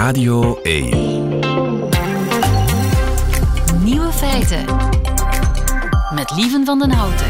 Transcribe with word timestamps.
Radio 0.00 0.58
1. 0.62 0.88
Nieuwe 3.82 4.12
feiten. 4.12 4.64
Met 6.14 6.32
Lieven 6.36 6.64
van 6.64 6.78
den 6.78 6.90
Houten. 6.90 7.26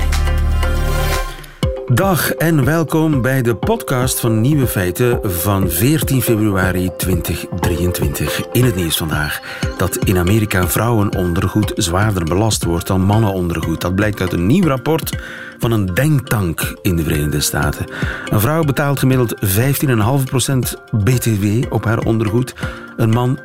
Dag 1.94 2.32
en 2.32 2.64
welkom 2.64 3.22
bij 3.22 3.42
de 3.42 3.56
podcast 3.56 4.20
van 4.20 4.40
Nieuwe 4.40 4.66
Feiten 4.66 5.18
van 5.22 5.70
14 5.70 6.22
februari 6.22 6.90
2023. 6.96 8.40
In 8.52 8.64
het 8.64 8.74
nieuws 8.74 8.96
vandaag 8.96 9.40
dat 9.76 9.96
in 9.96 10.18
Amerika 10.18 10.68
vrouwenondergoed 10.68 11.72
zwaarder 11.74 12.24
belast 12.24 12.64
wordt 12.64 12.86
dan 12.86 13.00
mannenondergoed. 13.00 13.80
Dat 13.80 13.94
blijkt 13.94 14.20
uit 14.20 14.32
een 14.32 14.46
nieuw 14.46 14.66
rapport 14.66 15.16
van 15.60 15.72
een 15.72 15.86
denktank 15.86 16.78
in 16.82 16.96
de 16.96 17.02
Verenigde 17.02 17.40
Staten. 17.40 17.86
Een 18.28 18.40
vrouw 18.40 18.62
betaalt 18.62 18.98
gemiddeld 18.98 19.34
15,5% 19.44 20.58
BTW 21.04 21.72
op 21.72 21.84
haar 21.84 21.98
ondergoed, 21.98 22.54
een 22.96 23.10
man 23.10 23.38
11,5%. 23.38 23.42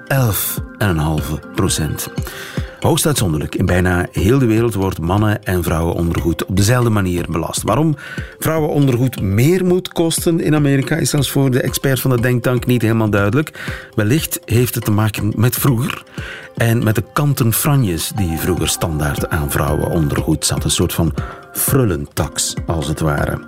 Hoogst 2.85 3.05
uitzonderlijk. 3.05 3.55
In 3.55 3.65
bijna 3.65 4.07
heel 4.11 4.39
de 4.39 4.45
wereld 4.45 4.73
wordt 4.73 4.99
mannen- 4.99 5.43
en 5.43 5.63
vrouwenondergoed 5.63 6.45
op 6.45 6.55
dezelfde 6.55 6.89
manier 6.89 7.25
belast. 7.29 7.63
Waarom 7.63 7.95
vrouwenondergoed 8.39 9.21
meer 9.21 9.65
moet 9.65 9.87
kosten 9.87 10.39
in 10.39 10.55
Amerika 10.55 10.95
is 10.95 11.09
zelfs 11.09 11.31
voor 11.31 11.51
de 11.51 11.61
experts 11.61 12.01
van 12.01 12.11
de 12.11 12.21
denktank 12.21 12.65
niet 12.65 12.81
helemaal 12.81 13.09
duidelijk. 13.09 13.75
Wellicht 13.95 14.39
heeft 14.45 14.75
het 14.75 14.85
te 14.85 14.91
maken 14.91 15.33
met 15.35 15.55
vroeger 15.55 16.03
en 16.55 16.83
met 16.83 16.95
de 16.95 17.03
kanten 17.13 17.53
franjes 17.53 18.11
die 18.15 18.37
vroeger 18.37 18.67
standaard 18.67 19.29
aan 19.29 19.51
vrouwenondergoed 19.51 20.45
zat. 20.45 20.63
Een 20.63 20.71
soort 20.71 20.93
van 20.93 21.13
frullentax, 21.53 22.53
als 22.65 22.87
het 22.87 22.99
ware. 22.99 23.39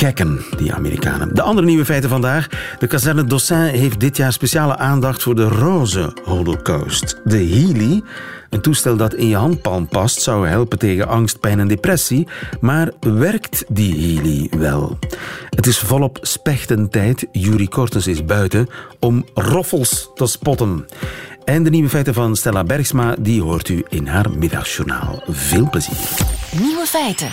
Gekken, 0.00 0.44
die 0.56 0.74
Amerikanen. 0.74 1.34
De 1.34 1.42
andere 1.42 1.66
nieuwe 1.66 1.84
feiten 1.84 2.10
vandaag. 2.10 2.48
De 2.78 2.86
kazerne 2.86 3.24
Dossin 3.24 3.56
heeft 3.56 4.00
dit 4.00 4.16
jaar 4.16 4.32
speciale 4.32 4.76
aandacht 4.76 5.22
voor 5.22 5.34
de 5.34 5.48
roze 5.48 6.16
holocaust. 6.24 7.20
De 7.24 7.36
Healy, 7.36 8.02
een 8.50 8.60
toestel 8.60 8.96
dat 8.96 9.14
in 9.14 9.28
je 9.28 9.36
handpalm 9.36 9.88
past, 9.88 10.22
zou 10.22 10.48
helpen 10.48 10.78
tegen 10.78 11.08
angst, 11.08 11.40
pijn 11.40 11.60
en 11.60 11.68
depressie. 11.68 12.28
Maar 12.60 12.90
werkt 13.00 13.64
die 13.68 13.94
Healy 13.94 14.50
wel? 14.58 14.98
Het 15.50 15.66
is 15.66 15.78
volop 15.78 16.18
spechtentijd. 16.20 17.26
Jury 17.32 17.66
Kortens 17.66 18.06
is 18.06 18.24
buiten 18.24 18.68
om 18.98 19.24
roffels 19.34 20.10
te 20.14 20.26
spotten. 20.26 20.86
En 21.44 21.62
de 21.62 21.70
nieuwe 21.70 21.88
feiten 21.88 22.14
van 22.14 22.36
Stella 22.36 22.64
Bergsma, 22.64 23.14
die 23.18 23.42
hoort 23.42 23.68
u 23.68 23.84
in 23.88 24.06
haar 24.06 24.30
middagjournaal. 24.30 25.22
Veel 25.28 25.68
plezier. 25.70 25.96
Nieuwe 26.60 26.86
feiten. 26.86 27.30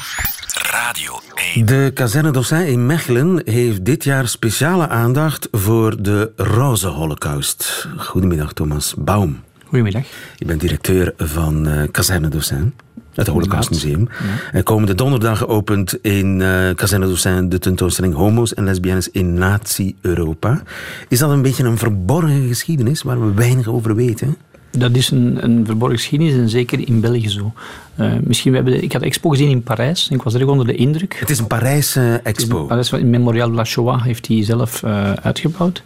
Radio 0.61 1.19
1. 1.53 1.65
De 1.65 1.91
kazerne 1.93 2.31
Dossin 2.31 2.67
in 2.67 2.85
Mechelen 2.85 3.41
heeft 3.45 3.85
dit 3.85 4.03
jaar 4.03 4.27
speciale 4.27 4.87
aandacht 4.87 5.47
voor 5.51 6.01
de 6.01 6.31
roze 6.35 6.87
holocaust. 6.87 7.87
Goedemiddag, 7.97 8.53
Thomas 8.53 8.93
Baum. 8.97 9.43
Goedemiddag. 9.63 10.03
Je 10.35 10.45
bent 10.45 10.61
directeur 10.61 11.13
van 11.17 11.67
uh, 11.67 11.83
Kazerne 11.91 12.27
Dossin, 12.27 12.73
het 13.13 13.27
Holocaustmuseum. 13.27 14.09
Ja. 14.53 14.61
Komende 14.61 14.95
donderdag 14.95 15.47
opent 15.47 15.97
in 16.01 16.39
uh, 16.39 16.69
Kazerne 16.75 17.07
Dossin 17.07 17.49
de 17.49 17.59
tentoonstelling 17.59 18.13
Homo's 18.13 18.53
en 18.53 18.63
Lesbiennes 18.63 19.09
in 19.09 19.33
Nazi-Europa. 19.33 20.61
Is 21.07 21.19
dat 21.19 21.29
een 21.29 21.41
beetje 21.41 21.63
een 21.63 21.77
verborgen 21.77 22.47
geschiedenis 22.47 23.01
waar 23.01 23.25
we 23.25 23.33
weinig 23.33 23.67
over 23.67 23.95
weten? 23.95 24.37
Dat 24.79 24.95
is 24.95 25.11
een, 25.11 25.43
een 25.43 25.65
verborgen 25.65 25.97
geschiedenis 25.97 26.33
en 26.33 26.49
zeker 26.49 26.87
in 26.87 26.99
België 26.99 27.29
zo. 27.29 27.53
Uh, 27.99 28.11
misschien, 28.23 28.51
we 28.51 28.57
hebben, 28.57 28.83
ik 28.83 28.91
had 28.91 29.01
de 29.01 29.07
expo 29.07 29.29
gezien 29.29 29.49
in 29.49 29.63
Parijs 29.63 30.09
en 30.09 30.15
ik 30.15 30.21
was 30.21 30.33
erg 30.33 30.45
onder 30.45 30.67
de 30.67 30.75
indruk. 30.75 31.17
Het 31.19 31.29
is 31.29 31.39
een 31.39 31.47
Parijse 31.47 32.19
expo. 32.23 32.59
Een 32.59 32.67
Parijs, 32.67 32.91
in 32.91 33.09
Memorial 33.09 33.49
de 33.49 33.55
la 33.55 33.63
Shoah 33.63 34.03
heeft 34.03 34.27
hij 34.27 34.43
zelf 34.43 34.83
uh, 34.83 35.13
uitgebouwd. 35.13 35.83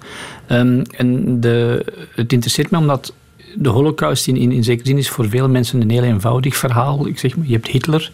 Um, 0.47 0.81
en 0.81 1.39
de, 1.42 1.86
het 2.16 2.34
interesseert 2.34 2.72
me 2.72 2.78
omdat 2.78 3.14
de 3.56 3.69
holocaust 3.69 4.28
in, 4.28 4.38
in, 4.38 4.52
in 4.52 4.64
zekere 4.64 4.88
zin 4.88 4.97
is 4.97 5.09
voor 5.09 5.30
veel 5.30 5.50
mensen 5.50 5.81
een 5.81 5.89
heel 5.89 6.03
eenvoudig 6.03 6.56
verhaal. 6.56 7.08
Ik 7.08 7.19
zeg 7.19 7.38
maar, 7.38 7.45
je 7.45 7.53
hebt 7.53 7.67
Hitler, 7.67 8.12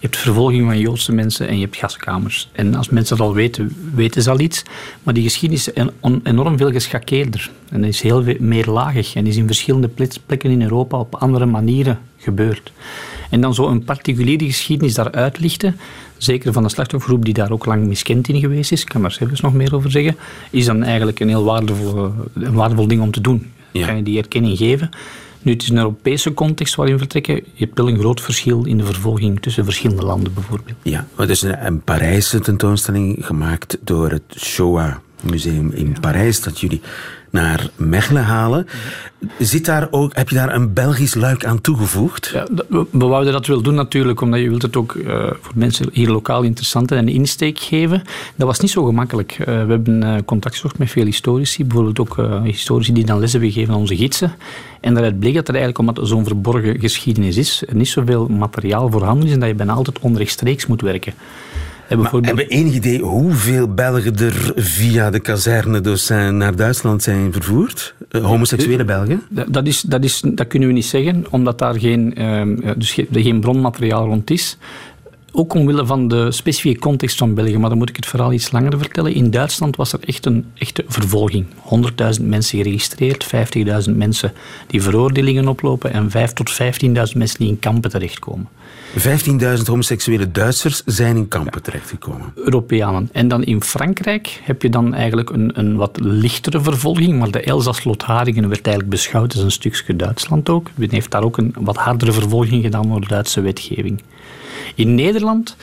je 0.00 0.06
hebt 0.06 0.16
vervolging 0.16 0.66
van 0.66 0.78
Joodse 0.78 1.12
mensen 1.12 1.48
en 1.48 1.54
je 1.54 1.64
hebt 1.64 1.76
gaskamers. 1.76 2.48
En 2.52 2.74
als 2.74 2.88
mensen 2.88 3.16
dat 3.16 3.26
al 3.26 3.34
weten, 3.34 3.76
weten 3.94 4.22
ze 4.22 4.30
al 4.30 4.40
iets. 4.40 4.62
Maar 5.02 5.14
die 5.14 5.22
geschiedenis 5.22 5.68
is 5.68 5.84
enorm 6.22 6.56
veel 6.56 6.70
geschakeerder. 6.70 7.50
En 7.70 7.84
is 7.84 8.00
heel 8.00 8.24
meerlagig. 8.38 9.14
En 9.14 9.26
is 9.26 9.36
in 9.36 9.46
verschillende 9.46 9.90
plekken 10.26 10.50
in 10.50 10.62
Europa 10.62 10.98
op 10.98 11.14
andere 11.14 11.46
manieren 11.46 11.98
gebeurd. 12.16 12.72
En 13.30 13.40
dan 13.40 13.54
zo 13.54 13.68
een 13.68 13.84
particuliere 13.84 14.44
geschiedenis 14.44 14.94
daaruit 14.94 15.38
lichten, 15.38 15.76
zeker 16.16 16.52
van 16.52 16.62
de 16.62 16.68
slachtoffergroep 16.68 17.24
die 17.24 17.34
daar 17.34 17.50
ook 17.50 17.66
lang 17.66 17.86
miskend 17.86 18.28
in 18.28 18.40
geweest 18.40 18.72
is, 18.72 18.80
ik 18.80 18.88
kan 18.88 19.02
daar 19.02 19.12
zelfs 19.12 19.40
nog 19.40 19.54
meer 19.54 19.74
over 19.74 19.90
zeggen, 19.90 20.16
is 20.50 20.64
dan 20.64 20.82
eigenlijk 20.82 21.20
een 21.20 21.28
heel 21.28 21.44
waardevol, 21.44 22.12
een 22.34 22.52
waardevol 22.52 22.86
ding 22.86 23.02
om 23.02 23.10
te 23.10 23.20
doen. 23.20 23.52
Ja. 23.72 23.86
Kan 23.86 23.96
je 23.96 24.02
die 24.02 24.18
erkenning 24.18 24.58
geven. 24.58 24.90
Nu, 25.42 25.52
het 25.52 25.62
is 25.62 25.68
een 25.68 25.76
Europese 25.76 26.34
context 26.34 26.74
waarin 26.74 26.94
we 26.94 27.00
vertrekken. 27.00 27.34
Je 27.34 27.64
hebt 27.64 27.78
wel 27.78 27.88
een 27.88 27.98
groot 27.98 28.20
verschil 28.20 28.64
in 28.64 28.78
de 28.78 28.84
vervolging 28.84 29.40
tussen 29.40 29.64
verschillende 29.64 30.02
landen, 30.02 30.34
bijvoorbeeld. 30.34 30.76
Ja, 30.82 31.06
het 31.16 31.30
is 31.30 31.42
een, 31.42 31.66
een 31.66 31.80
Parijse 31.80 32.40
tentoonstelling 32.40 33.26
gemaakt 33.26 33.78
door 33.80 34.10
het 34.10 34.34
Shoah 34.36 34.94
Museum 35.22 35.70
in 35.70 35.88
ja. 35.88 36.00
Parijs, 36.00 36.40
dat 36.40 36.60
jullie 36.60 36.80
naar 37.30 37.70
Mechelen 37.76 38.24
halen. 38.24 38.66
Zit 39.38 39.64
daar 39.64 39.88
ook, 39.90 40.16
heb 40.16 40.28
je 40.28 40.34
daar 40.34 40.54
een 40.54 40.72
Belgisch 40.72 41.14
luik 41.14 41.44
aan 41.44 41.60
toegevoegd? 41.60 42.30
Ja, 42.32 42.46
we, 42.90 43.04
wouden 43.06 43.32
dat 43.32 43.46
wel 43.46 43.62
doen 43.62 43.74
natuurlijk, 43.74 44.20
omdat 44.20 44.40
je 44.40 44.48
wilt 44.48 44.62
het 44.62 44.76
ook 44.76 44.92
uh, 44.94 45.30
voor 45.40 45.52
mensen 45.54 45.88
hier 45.92 46.10
lokaal 46.10 46.42
interessant 46.42 46.92
en 46.92 46.98
een 46.98 47.08
insteek 47.08 47.58
geven. 47.58 48.02
Dat 48.36 48.46
was 48.46 48.60
niet 48.60 48.70
zo 48.70 48.84
gemakkelijk. 48.84 49.36
Uh, 49.38 49.46
we 49.46 49.52
hebben 49.52 50.02
uh, 50.02 50.14
contact 50.24 50.54
gezocht 50.54 50.78
met 50.78 50.90
veel 50.90 51.04
historici, 51.04 51.64
bijvoorbeeld 51.64 52.00
ook 52.00 52.16
historici 52.44 52.92
die 52.92 53.04
dan 53.04 53.20
les 53.20 53.32
hebben 53.32 53.52
gegeven 53.52 53.74
aan 53.74 53.80
onze 53.80 53.96
gidsen. 53.96 54.32
En 54.80 54.94
daaruit 54.94 55.18
bleek 55.18 55.34
dat 55.34 55.48
er 55.48 55.54
eigenlijk, 55.54 55.78
omdat 55.78 56.08
zo'n 56.08 56.24
verborgen 56.24 56.80
geschiedenis 56.80 57.36
is, 57.36 57.62
er 57.68 57.74
niet 57.74 57.88
zoveel 57.88 58.26
materiaal 58.26 58.90
voorhanden 58.90 59.26
is 59.26 59.32
en 59.32 59.40
dat 59.40 59.48
je 59.48 59.54
bijna 59.54 59.72
altijd 59.72 59.98
onrechtstreeks 59.98 60.66
moet 60.66 60.80
werken. 60.80 61.14
Hebben 61.90 62.34
we 62.34 62.46
enig 62.46 62.74
idee 62.74 63.00
hoeveel 63.00 63.74
Belgen 63.74 64.16
er 64.16 64.52
via 64.56 65.10
de 65.10 65.20
kazerne 65.20 65.80
Dossin 65.80 66.36
naar 66.36 66.56
Duitsland 66.56 67.02
zijn 67.02 67.32
vervoerd? 67.32 67.94
Uh, 68.10 68.24
homoseksuele 68.24 68.84
Belgen? 68.84 69.22
Dat, 69.48 69.66
is, 69.66 69.80
dat, 69.80 70.04
is, 70.04 70.22
dat 70.24 70.46
kunnen 70.46 70.68
we 70.68 70.74
niet 70.74 70.84
zeggen, 70.84 71.26
omdat 71.30 71.58
daar 71.58 71.78
geen, 71.78 72.20
uh, 72.20 72.72
dus 72.76 72.98
geen, 73.12 73.40
bronmateriaal 73.40 74.06
rond 74.06 74.30
is. 74.30 74.56
Ook 75.32 75.54
omwille 75.54 75.86
van 75.86 76.08
de 76.08 76.32
specifieke 76.32 76.80
context 76.80 77.18
van 77.18 77.34
België, 77.34 77.58
maar 77.58 77.68
dan 77.68 77.78
moet 77.78 77.88
ik 77.88 77.96
het 77.96 78.06
verhaal 78.06 78.32
iets 78.32 78.52
langer 78.52 78.78
vertellen. 78.78 79.14
In 79.14 79.30
Duitsland 79.30 79.76
was 79.76 79.92
er 79.92 80.00
echt 80.04 80.26
een 80.26 80.44
echte 80.54 80.84
vervolging. 80.88 81.46
100.000 82.20 82.26
mensen 82.26 82.58
geregistreerd, 82.58 83.26
50.000 83.88 83.96
mensen 83.96 84.32
die 84.66 84.82
veroordelingen 84.82 85.48
oplopen 85.48 85.92
en 85.92 86.10
5.000 86.10 86.32
tot 86.34 86.52
15.000 86.52 86.92
mensen 87.16 87.38
die 87.38 87.48
in 87.48 87.58
kampen 87.58 87.90
terechtkomen. 87.90 88.48
15.000 88.98 89.64
homoseksuele 89.64 90.30
Duitsers 90.30 90.82
zijn 90.84 91.16
in 91.16 91.28
kampen 91.28 91.62
terechtgekomen. 91.62 92.32
Europeanen. 92.34 93.08
En 93.12 93.28
dan 93.28 93.44
in 93.44 93.62
Frankrijk 93.62 94.40
heb 94.42 94.62
je 94.62 94.70
dan 94.70 94.94
eigenlijk 94.94 95.30
een, 95.30 95.58
een 95.58 95.76
wat 95.76 95.98
lichtere 96.00 96.60
vervolging, 96.60 97.18
maar 97.18 97.30
de 97.30 97.42
Elzas-Lotharingen 97.42 98.48
werd 98.48 98.66
eigenlijk 98.66 98.88
beschouwd 98.88 99.34
als 99.34 99.42
een 99.42 99.50
stukje 99.50 99.96
Duitsland 99.96 100.48
ook. 100.48 100.70
Men 100.74 100.90
heeft 100.90 101.10
daar 101.10 101.22
ook 101.22 101.36
een 101.36 101.54
wat 101.58 101.76
hardere 101.76 102.12
vervolging 102.12 102.62
gedaan 102.62 102.88
door 102.88 103.00
de 103.00 103.06
Duitse 103.06 103.40
wetgeving. 103.40 104.02
In 104.74 104.94
Nederland 104.94 105.56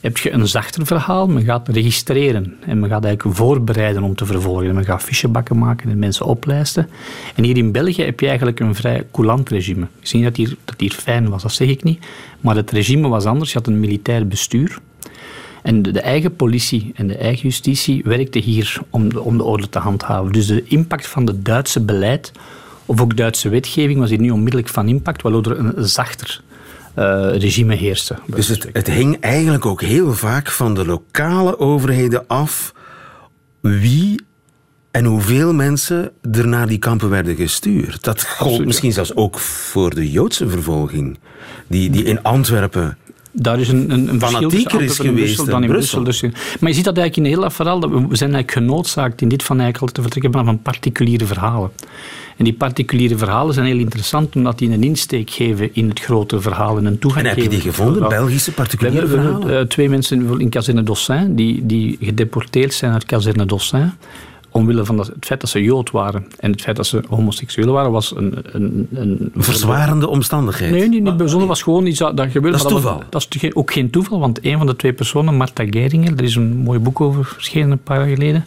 heb 0.00 0.18
je 0.18 0.30
een 0.30 0.48
zachter 0.48 0.86
verhaal. 0.86 1.26
Men 1.26 1.44
gaat 1.44 1.68
registreren 1.68 2.56
en 2.66 2.80
men 2.80 2.90
gaat 2.90 3.04
eigenlijk 3.04 3.36
voorbereiden 3.36 4.02
om 4.02 4.14
te 4.14 4.26
vervolgen. 4.26 4.74
Men 4.74 4.84
gaat 4.84 5.02
fichebakken 5.02 5.58
maken 5.58 5.90
en 5.90 5.98
mensen 5.98 6.26
oplijsten. 6.26 6.88
En 7.34 7.44
hier 7.44 7.56
in 7.56 7.72
België 7.72 8.02
heb 8.02 8.20
je 8.20 8.26
eigenlijk 8.26 8.60
een 8.60 8.74
vrij 8.74 9.06
coulant 9.12 9.48
regime. 9.48 9.86
Ik 10.00 10.06
zie 10.06 10.22
dat 10.22 10.36
hier, 10.36 10.56
dat 10.64 10.74
hier 10.78 10.92
fijn 10.92 11.28
was, 11.28 11.42
dat 11.42 11.52
zeg 11.52 11.68
ik 11.68 11.82
niet. 11.82 12.06
Maar 12.40 12.56
het 12.56 12.70
regime 12.70 13.08
was 13.08 13.24
anders. 13.24 13.52
Je 13.52 13.58
had 13.58 13.66
een 13.66 13.80
militair 13.80 14.26
bestuur. 14.26 14.78
En 15.62 15.82
de, 15.82 16.00
eigen 16.00 16.36
politie 16.36 16.92
en 16.94 17.06
de 17.06 17.16
eigen 17.16 17.42
justitie 17.42 18.02
werkten 18.04 18.40
hier 18.42 18.80
om 18.90 19.12
de, 19.12 19.20
om 19.20 19.36
de 19.36 19.44
orde 19.44 19.68
te 19.68 19.78
handhaven. 19.78 20.32
Dus 20.32 20.46
de 20.46 20.64
impact 20.64 21.06
van 21.06 21.26
het 21.26 21.44
Duitse 21.44 21.80
beleid 21.80 22.32
of 22.86 23.00
ook 23.00 23.16
Duitse 23.16 23.48
wetgeving 23.48 23.98
was 23.98 24.10
hier 24.10 24.20
niet 24.20 24.32
onmiddellijk 24.32 24.68
van 24.68 24.88
impact, 24.88 25.22
waardoor 25.22 25.50
er 25.50 25.58
een 25.58 25.88
zachter 25.88 26.42
regime 27.38 27.74
heerste. 27.74 28.18
Dus 28.26 28.48
het, 28.48 28.68
het 28.72 28.86
hing 28.86 29.20
eigenlijk 29.20 29.66
ook 29.66 29.82
heel 29.82 30.14
vaak 30.14 30.50
van 30.50 30.74
de 30.74 30.86
lokale 30.86 31.58
overheden 31.58 32.26
af 32.26 32.74
wie 33.60 34.20
en 34.90 35.04
hoeveel 35.04 35.54
mensen 35.54 36.12
er 36.32 36.48
naar 36.48 36.66
die 36.66 36.78
kampen 36.78 37.10
werden 37.10 37.36
gestuurd. 37.36 38.04
Dat 38.04 38.24
gold 38.24 38.64
misschien 38.64 38.92
zelfs 38.92 39.14
ook 39.14 39.38
voor 39.38 39.94
de 39.94 40.10
Joodse 40.10 40.48
vervolging, 40.48 41.18
die, 41.66 41.90
die 41.90 42.04
in 42.04 42.22
Antwerpen 42.22 42.98
daar 43.32 43.60
is 43.60 43.68
een, 43.68 43.90
een, 43.90 44.08
een 44.08 44.50
is 44.80 44.98
geweest 44.98 45.46
dan 45.46 45.62
in 45.62 45.68
Brussel. 45.68 46.04
Dus, 46.04 46.22
maar 46.60 46.68
je 46.68 46.74
ziet 46.74 46.84
dat 46.84 46.96
eigenlijk 46.96 47.16
in 47.16 47.34
heel 47.34 47.42
dat 47.42 47.52
verhaal, 47.52 47.80
dat 47.80 47.90
we 47.90 47.96
zijn 47.96 48.34
eigenlijk 48.34 48.52
genoodzaakt 48.52 49.22
in 49.22 49.28
dit 49.28 49.42
van 49.42 49.60
eigenlijk 49.60 49.94
te 49.94 50.02
vertrekken 50.02 50.44
van 50.44 50.62
particuliere 50.62 51.26
verhalen. 51.26 51.70
En 52.36 52.44
die 52.44 52.54
particuliere 52.54 53.16
verhalen 53.16 53.54
zijn 53.54 53.66
heel 53.66 53.78
interessant 53.78 54.36
omdat 54.36 54.58
die 54.58 54.70
een 54.70 54.82
insteek 54.82 55.30
geven 55.30 55.74
in 55.74 55.88
het 55.88 56.00
grote 56.00 56.40
verhaal 56.40 56.76
en 56.78 56.84
een 56.84 56.98
toegang 56.98 57.26
En 57.26 57.30
heb 57.30 57.42
je 57.42 57.48
die 57.48 57.60
gevonden, 57.60 58.08
Belgische 58.08 58.52
particuliere 58.52 59.06
we 59.06 59.08
verhalen? 59.08 59.50
Uh, 59.50 59.60
twee 59.60 59.88
mensen 59.88 60.40
in 60.40 60.48
kazerne 60.48 60.82
Dossin 60.82 61.34
die, 61.34 61.66
die 61.66 61.98
gedeporteerd 62.00 62.72
zijn 62.72 62.92
uit 62.92 63.04
kazerne 63.04 63.46
Dossin 63.46 63.92
omwille 64.50 64.84
van 64.84 64.98
het 64.98 65.10
feit 65.20 65.40
dat 65.40 65.50
ze 65.50 65.62
Jood 65.62 65.90
waren 65.90 66.26
en 66.38 66.50
het 66.50 66.62
feit 66.62 66.76
dat 66.76 66.86
ze 66.86 67.02
homoseksueel 67.08 67.72
waren, 67.72 67.90
was 67.90 68.16
een... 68.16 68.38
een, 68.52 68.88
een 68.94 69.32
Verzwarende 69.36 70.08
omstandigheid. 70.08 70.70
Nee, 70.70 70.88
niet, 70.88 71.02
niet 71.02 71.16
bijzonder. 71.16 71.48
was 71.48 71.62
gewoon 71.62 71.86
iets 71.86 71.98
dat, 71.98 72.16
dat 72.16 72.30
gebeurde. 72.30 72.56
Dat 72.58 72.66
is 72.66 72.72
toeval. 72.72 72.94
was- 72.96 73.04
dat 73.10 73.26
is 73.30 73.40
ge- 73.40 73.54
ook 73.56 73.72
geen 73.72 73.90
toeval, 73.90 74.18
want 74.20 74.44
een 74.44 74.58
van 74.58 74.66
de 74.66 74.76
twee 74.76 74.92
personen, 74.92 75.36
Marta 75.36 75.64
Geringer, 75.70 76.12
er 76.16 76.24
is 76.24 76.34
een 76.34 76.56
mooi 76.56 76.78
boek 76.78 77.00
over 77.00 77.24
verschenen 77.24 77.70
een 77.70 77.82
paar 77.82 77.98
jaar 77.98 78.16
geleden, 78.16 78.44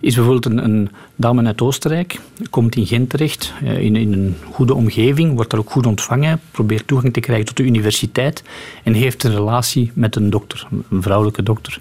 is 0.00 0.14
bijvoorbeeld 0.14 0.46
een, 0.46 0.64
een 0.64 0.88
dame 1.16 1.44
uit 1.44 1.60
Oostenrijk, 1.60 2.20
komt 2.50 2.76
in 2.76 2.86
Gent 2.86 3.10
terecht, 3.10 3.52
eh, 3.64 3.78
in, 3.80 3.96
in 3.96 4.12
een 4.12 4.36
goede 4.52 4.74
omgeving, 4.74 5.34
wordt 5.34 5.50
daar 5.50 5.60
ook 5.60 5.70
goed 5.70 5.86
ontvangen, 5.86 6.40
probeert 6.50 6.86
toegang 6.86 7.12
te 7.12 7.20
krijgen 7.20 7.46
tot 7.46 7.56
de 7.56 7.62
universiteit 7.62 8.42
en 8.84 8.92
heeft 8.92 9.24
een 9.24 9.34
relatie 9.34 9.90
met 9.94 10.16
een 10.16 10.30
dokter, 10.30 10.66
een 10.90 11.02
vrouwelijke 11.02 11.42
dokter 11.42 11.80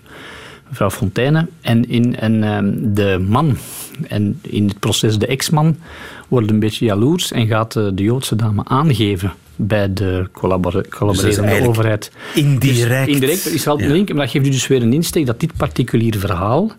mevrouw 0.69 0.89
Fontaine. 0.89 1.47
En, 1.61 1.89
in, 1.89 2.15
en 2.15 2.43
ehm, 2.43 2.93
de 2.93 3.25
man, 3.29 3.57
en 4.07 4.39
in 4.41 4.67
het 4.67 4.79
proces 4.79 5.17
de 5.17 5.27
ex-man, 5.27 5.75
wordt 6.27 6.49
een 6.49 6.59
beetje 6.59 6.85
jaloers 6.85 7.31
en 7.31 7.47
gaat 7.47 7.75
eh, 7.75 7.87
de 7.93 8.03
Joodse 8.03 8.35
dame 8.35 8.61
aangeven 8.65 9.33
bij 9.55 9.93
de 9.93 10.27
collabora- 10.31 10.81
collaborerende 10.89 11.67
overheid. 11.67 12.11
Indirect. 12.35 13.05
Dus 13.05 13.13
indirect 13.15 13.45
is 13.45 13.65
wel 13.65 13.79
Ja. 13.79 13.87
link, 13.91 14.07
maar 14.09 14.17
dat 14.21 14.29
geeft 14.29 14.45
u 14.45 14.49
dus 14.49 14.67
weer 14.67 14.81
een 14.81 14.93
insteek 14.93 15.25
dat 15.25 15.39
dit 15.39 15.55
particuliere 15.57 16.19
verhaal, 16.19 16.71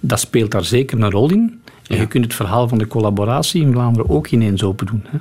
dat 0.00 0.20
speelt 0.20 0.50
daar 0.50 0.64
zeker 0.64 1.00
een 1.02 1.10
rol 1.10 1.30
in. 1.30 1.60
En 1.86 1.96
je 1.98 2.06
kunt 2.06 2.24
het 2.24 2.34
verhaal 2.34 2.68
van 2.68 2.78
de 2.78 2.86
collaboratie 2.86 3.62
in 3.62 3.72
Vlaanderen 3.72 4.10
ook 4.10 4.26
ineens 4.28 4.62
open 4.62 4.86
doen. 4.86 5.04
Hè. 5.08 5.18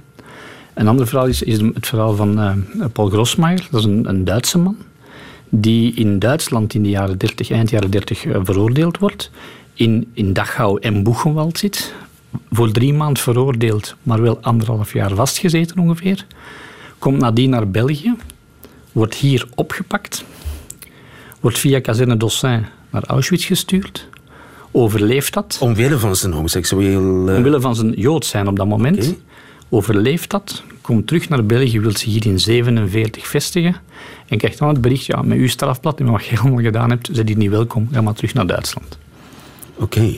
Een 0.74 0.88
ander 0.88 1.07
verhaal 1.07 1.27
is, 1.27 1.42
is 1.42 1.60
het 1.62 1.88
verhaal 1.88 2.15
van 2.15 2.39
eh, 2.39 2.51
Paul 2.94 3.10
Grossmeijer, 3.10 3.68
dat 3.71 3.80
is 3.80 3.86
een, 3.86 4.10
een 4.10 4.24
Duitse 4.24 4.57
man, 4.57 4.77
die 5.55 5.94
in 5.94 6.19
Duitsland 6.19 6.73
in 6.73 6.83
de 6.83 6.89
jaren 6.89 7.17
30, 7.17 7.51
eind 7.51 7.69
jaren 7.69 7.91
30 7.91 8.25
eh, 8.25 8.39
veroordeeld 8.44 8.97
wordt, 8.97 9.31
in, 9.73 10.11
in 10.13 10.33
Dachau 10.33 10.79
en 10.81 11.03
Boegenwald 11.03 11.57
zit, 11.57 11.94
voor 12.51 12.71
drie 12.71 12.94
maanden 12.94 13.23
veroordeeld, 13.23 13.95
maar 14.03 14.21
wel 14.21 14.38
anderhalf 14.41 14.94
jaar 14.94 15.15
vastgezeten 15.15 15.79
ongeveer, 15.79 16.25
komt 17.00 17.17
nadien 17.17 17.50
naar 17.50 17.69
België, 17.69 18.15
wordt 18.91 19.15
hier 19.15 19.47
opgepakt, 19.55 20.25
wordt 21.39 21.59
via 21.59 21.79
kazerne 21.79 22.17
Dossin 22.17 22.65
naar 22.89 23.03
Auschwitz 23.03 23.47
gestuurd, 23.47 24.07
overleeft 24.71 25.33
dat, 25.33 25.57
Omwille 25.61 26.00
van 26.00 26.15
zijn 26.15 26.33
homoseksueel... 26.33 27.01
omwille 27.35 27.61
van 27.61 27.75
zijn 27.75 27.91
Jood 27.91 28.25
zijn 28.25 28.47
op 28.47 28.55
dat 28.55 28.67
moment. 28.67 29.15
Overleeft 29.73 30.29
dat, 30.29 30.63
komt 30.81 31.07
terug 31.07 31.29
naar 31.29 31.45
België, 31.45 31.79
wil 31.79 31.97
zich 31.97 32.11
hier 32.11 32.25
in 32.25 32.39
47 32.39 33.27
vestigen 33.27 33.75
en 34.27 34.37
krijgt 34.37 34.57
dan 34.57 34.67
het 34.67 34.81
bericht, 34.81 35.05
ja, 35.05 35.21
met 35.21 35.37
uw 35.37 35.47
strafblad 35.47 35.99
en 35.99 36.11
wat 36.11 36.25
je 36.25 36.39
allemaal 36.39 36.63
gedaan 36.63 36.89
hebt, 36.89 37.09
zit 37.11 37.27
hier 37.27 37.37
niet 37.37 37.49
welkom, 37.49 37.87
ga 37.91 38.01
maar 38.01 38.13
terug 38.13 38.33
naar 38.33 38.47
Duitsland. 38.47 38.97
Oké. 39.75 40.15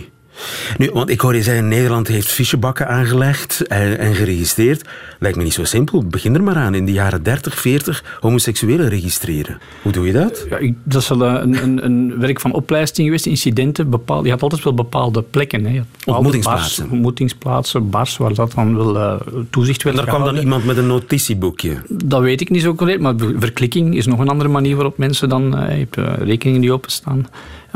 Nu, 0.77 0.89
want 0.93 1.09
ik 1.09 1.19
hoor 1.21 1.35
je 1.35 1.41
zeggen, 1.43 1.67
Nederland 1.67 2.07
heeft 2.07 2.27
fichebakken 2.27 2.87
aangelegd 2.87 3.67
en, 3.67 3.97
en 3.99 4.15
geregistreerd. 4.15 4.89
Lijkt 5.19 5.37
me 5.37 5.43
niet 5.43 5.53
zo 5.53 5.63
simpel. 5.63 6.03
Begin 6.07 6.35
er 6.35 6.43
maar 6.43 6.55
aan. 6.55 6.75
In 6.75 6.85
de 6.85 6.91
jaren 6.91 7.23
30, 7.23 7.59
40 7.59 8.17
homoseksuelen 8.19 8.89
registreren. 8.89 9.57
Hoe 9.81 9.91
doe 9.91 10.05
je 10.05 10.13
dat? 10.13 10.45
Ja, 10.49 10.57
ik- 10.57 10.73
dat 10.83 11.01
is 11.01 11.07
wel 11.07 11.25
eh, 11.25 11.41
een, 11.41 11.63
een, 11.63 11.85
een 11.85 12.19
werk 12.19 12.39
van 12.39 12.51
opleiding 12.53 12.73
geweest, 13.07 13.25
incidenten. 13.25 13.89
Bepaal, 13.89 14.23
je 14.23 14.29
had 14.31 14.41
altijd 14.41 14.63
wel 14.63 14.73
bepaalde 14.73 15.21
plekken. 15.21 15.65
Hè. 15.65 15.71
Bepaalde 15.71 16.11
Ontmoetingsplaatsen. 16.11 16.83
bars, 16.83 16.93
ontmoetingsplaatsen, 16.93 17.89
bars, 17.89 18.17
waar 18.17 18.33
dat 18.33 18.51
dan 18.55 18.75
wel 18.77 18.97
eh, 18.99 19.13
toezicht 19.49 19.83
werd 19.83 19.97
En 19.97 20.05
daar 20.05 20.13
kwam 20.15 20.25
dan 20.25 20.37
iemand 20.37 20.65
met 20.65 20.77
een 20.77 20.87
notitieboekje. 20.87 21.75
Dat 21.89 22.21
weet 22.21 22.41
ik 22.41 22.49
niet 22.49 22.61
zo 22.61 22.75
correct, 22.75 22.99
maar 22.99 23.13
ver- 23.17 23.35
verklikking 23.39 23.95
is 23.95 24.05
nog 24.05 24.19
een 24.19 24.29
andere 24.29 24.49
manier 24.49 24.75
waarop 24.75 24.97
mensen 24.97 25.29
dan... 25.29 25.57
eh, 25.57 25.69
je 25.79 25.87
hebt 25.91 26.19
rekeningen 26.21 26.61
die 26.61 26.71
openstaan. 26.73 27.27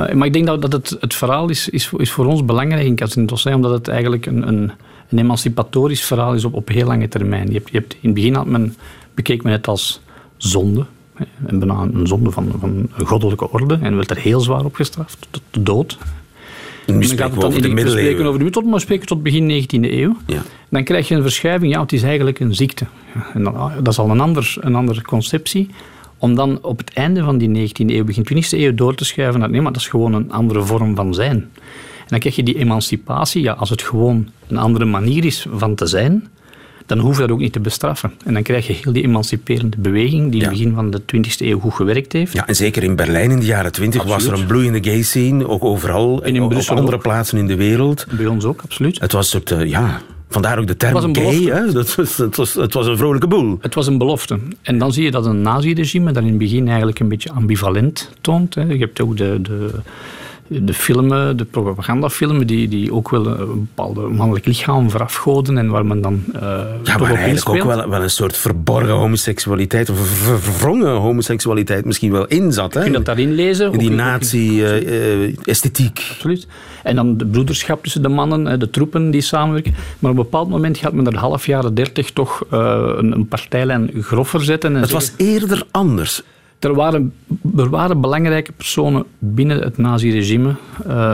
Eh, 0.07 0.15
maar 0.15 0.27
ik 0.27 0.33
denk 0.33 0.45
dat, 0.45 0.61
dat 0.61 0.71
het, 0.71 0.97
het 0.99 1.13
verhaal 1.13 1.49
is, 1.49 1.69
is, 1.69 1.87
voor- 1.87 2.01
is 2.01 2.11
voor 2.11 2.25
ons 2.25 2.45
belangrijk 2.45 2.85
in 2.85 2.95
Casino 2.95 3.25
omdat 3.55 3.71
het 3.71 3.87
eigenlijk 3.87 4.25
een, 4.25 4.47
een, 4.47 4.71
een 5.09 5.19
emancipatorisch 5.19 6.03
verhaal 6.03 6.33
is 6.33 6.45
op, 6.45 6.53
op 6.53 6.67
heel 6.67 6.87
lange 6.87 7.07
termijn. 7.07 7.47
Je 7.47 7.53
hebt, 7.53 7.69
je 7.71 7.77
hebt, 7.77 7.93
in 7.93 7.99
het 8.01 8.13
begin 8.13 8.33
had 8.35 8.45
men, 8.45 8.75
bekeek 9.13 9.43
men 9.43 9.51
het 9.51 9.67
als 9.67 10.01
zonde. 10.37 10.85
En 11.45 11.59
bijna 11.59 11.87
een 11.93 12.07
zonde 12.07 12.31
van, 12.31 12.55
van 12.59 12.87
een 12.97 13.05
goddelijke 13.05 13.51
orde. 13.51 13.79
En 13.81 13.95
werd 13.95 14.09
er 14.09 14.17
heel 14.17 14.39
zwaar 14.39 14.65
op 14.65 14.75
gestraft, 14.75 15.27
tot 15.29 15.41
de 15.51 15.63
dood. 15.63 15.97
Nu 16.85 17.03
spreken 17.03 17.17
gaat 17.17 17.17
we 17.17 17.33
het 17.33 17.41
dan 17.41 17.49
over 17.49 17.61
de 17.61 17.67
we 17.67 17.79
spreken 17.79 17.85
middeleeuwen. 17.85 18.25
over 18.25 18.37
de 18.37 18.43
middeleeuwen, 18.43 18.65
maar 18.69 18.79
we 18.79 18.85
spreken 18.85 19.07
tot 19.07 19.23
begin 19.23 19.63
19e 19.63 19.91
eeuw. 19.93 20.17
Ja. 20.25 20.41
Dan 20.69 20.83
krijg 20.83 21.07
je 21.07 21.15
een 21.15 21.21
verschuiving, 21.21 21.73
ja, 21.73 21.81
het 21.81 21.93
is 21.93 22.03
eigenlijk 22.03 22.39
een 22.39 22.55
ziekte. 22.55 22.85
Ja, 23.15 23.27
En 23.33 23.43
dan, 23.43 23.55
ah, 23.55 23.73
dat 23.75 23.87
is 23.87 23.99
al 23.99 24.09
een, 24.09 24.19
ander, 24.19 24.55
een 24.59 24.75
andere 24.75 25.01
conceptie. 25.01 25.69
Om 26.19 26.35
dan 26.35 26.59
op 26.61 26.77
het 26.77 26.93
einde 26.93 27.23
van 27.23 27.37
die 27.37 27.69
19e 27.69 27.85
eeuw, 27.85 28.03
begin 28.03 28.27
20e 28.33 28.49
eeuw, 28.49 28.73
door 28.73 28.95
te 28.95 29.05
schuiven 29.05 29.39
naar 29.39 29.49
nee, 29.49 29.61
maar 29.61 29.71
dat 29.71 29.81
is 29.81 29.87
gewoon 29.87 30.13
een 30.13 30.31
andere 30.31 30.61
vorm 30.61 30.95
van 30.95 31.13
zijn. 31.13 31.35
En 31.35 32.15
dan 32.15 32.19
krijg 32.19 32.35
je 32.35 32.43
die 32.43 32.57
emancipatie, 32.57 33.41
ja, 33.41 33.53
als 33.53 33.69
het 33.69 33.81
gewoon 33.81 34.29
een 34.47 34.57
andere 34.57 34.85
manier 34.85 35.25
is 35.25 35.47
van 35.51 35.75
te 35.75 35.85
zijn, 35.85 36.27
dan 36.89 36.99
hoef 36.99 37.15
je 37.15 37.21
dat 37.21 37.31
ook 37.31 37.39
niet 37.39 37.53
te 37.53 37.59
bestraffen. 37.59 38.11
En 38.25 38.33
dan 38.33 38.43
krijg 38.43 38.67
je 38.67 38.73
heel 38.73 38.93
die 38.93 39.03
emanciperende 39.03 39.77
beweging, 39.77 40.31
die 40.31 40.41
in 40.41 40.47
het 40.47 40.57
begin 40.57 40.73
van 40.73 40.91
de 40.91 41.01
20e 41.01 41.37
eeuw 41.37 41.59
goed 41.59 41.73
gewerkt 41.73 42.13
heeft. 42.13 42.33
Ja, 42.33 42.47
en 42.47 42.55
zeker 42.55 42.83
in 42.83 42.95
Berlijn 42.95 43.31
in 43.31 43.39
de 43.39 43.45
jaren 43.45 43.71
20 43.71 44.03
was 44.03 44.25
er 44.25 44.33
een 44.33 44.45
bloeiende 44.45 44.83
gay 44.83 45.01
scene. 45.01 45.47
Ook 45.47 45.63
overal. 45.63 46.23
En 46.23 46.35
in 46.35 46.41
op 46.41 46.53
andere 46.53 46.95
ook. 46.95 47.01
plaatsen 47.01 47.37
in 47.37 47.47
de 47.47 47.55
wereld. 47.55 48.05
Bij 48.17 48.25
ons 48.25 48.45
ook, 48.45 48.61
absoluut. 48.61 48.99
Het 48.99 49.11
was 49.11 49.29
soort, 49.29 49.51
eh, 49.51 49.65
ja, 49.65 50.01
vandaar 50.29 50.59
ook 50.59 50.67
de 50.67 50.77
term 50.77 51.15
gay. 51.15 51.35
Hè? 51.43 51.71
Dat, 51.71 51.95
was- 51.95 52.17
het, 52.17 52.35
was, 52.35 52.53
het 52.53 52.73
was 52.73 52.87
een 52.87 52.97
vrolijke 52.97 53.27
boel. 53.27 53.57
Het 53.61 53.75
was 53.75 53.87
een 53.87 53.97
belofte. 53.97 54.39
En 54.61 54.77
dan 54.77 54.93
zie 54.93 55.03
je 55.03 55.11
dat 55.11 55.25
een 55.25 55.41
naziregime 55.41 56.11
dat 56.11 56.23
in 56.23 56.29
het 56.29 56.37
begin 56.37 56.67
eigenlijk 56.67 56.99
een 56.99 57.07
beetje 57.07 57.31
ambivalent 57.31 58.11
toont. 58.21 58.55
Hè. 58.55 58.61
Je 58.63 58.77
hebt 58.77 59.01
ook 59.01 59.17
de, 59.17 59.39
de, 59.41 59.69
de 60.49 60.73
filmen, 60.73 61.37
de 61.37 61.45
propagandafilmen, 61.45 62.47
die, 62.47 62.67
die 62.67 62.93
ook 62.93 63.09
wel 63.09 63.27
een 63.27 63.47
bepaalde 63.75 64.01
mannelijk 64.01 64.45
lichaam 64.45 64.89
verafgoden 64.89 65.57
en 65.57 65.69
waar 65.69 65.85
men 65.85 66.01
dan 66.01 66.23
eh 66.35 66.41
Ja, 66.83 66.97
maar 66.97 67.13
eigenlijk 67.13 67.49
ook 67.49 67.63
wel, 67.75 67.89
wel 67.89 68.01
een 68.01 68.09
soort 68.09 68.37
verborgen 68.37 68.93
homoseksualiteit, 68.93 69.89
of 69.89 69.97
ver- 69.97 70.05
ver- 70.07 70.39
verwrongen 70.39 70.95
homoseksualiteit 70.95 71.85
misschien 71.85 72.11
wel 72.11 72.25
in 72.27 72.53
zat. 72.53 72.73
Hè? 72.73 72.79
Je 72.79 72.83
kunt 72.91 72.95
dat 72.95 73.05
daarin 73.05 73.33
lezen. 73.33 73.71
in 73.71 73.79
die 73.79 73.87
ook- 73.87 73.93
ook 73.95 73.99
in- 73.99 74.05
nazi-esthetiek. 74.05 76.07
Absoluut. 76.11 76.47
En 76.83 76.95
dan 76.95 77.17
de 77.17 77.25
broederschap 77.25 77.83
tussen 77.83 78.01
de 78.01 78.09
mannen, 78.09 78.59
de 78.59 78.69
troepen 78.69 79.11
die 79.11 79.21
samenwerken. 79.21 79.73
Maar 79.99 80.11
op 80.11 80.17
een 80.17 80.23
bepaald 80.23 80.49
moment 80.49 80.77
gaat 80.77 80.93
men 80.93 81.05
er 81.07 81.17
half 81.17 81.45
jaren 81.45 81.73
dertig 81.73 82.11
toch 82.11 82.43
eh, 82.51 82.93
een, 82.97 83.11
een 83.11 83.27
partijlijn 83.27 83.91
groffer 84.01 84.43
zetten. 84.43 84.75
En 84.75 84.81
het 84.81 84.91
was 84.91 85.11
eerder 85.17 85.63
anders. 85.71 86.23
Er 86.59 86.73
waren, 86.73 87.13
er 87.57 87.69
waren 87.69 88.01
belangrijke 88.01 88.51
personen 88.51 89.05
binnen 89.19 89.59
het 89.59 89.77
naziregime. 89.77 90.55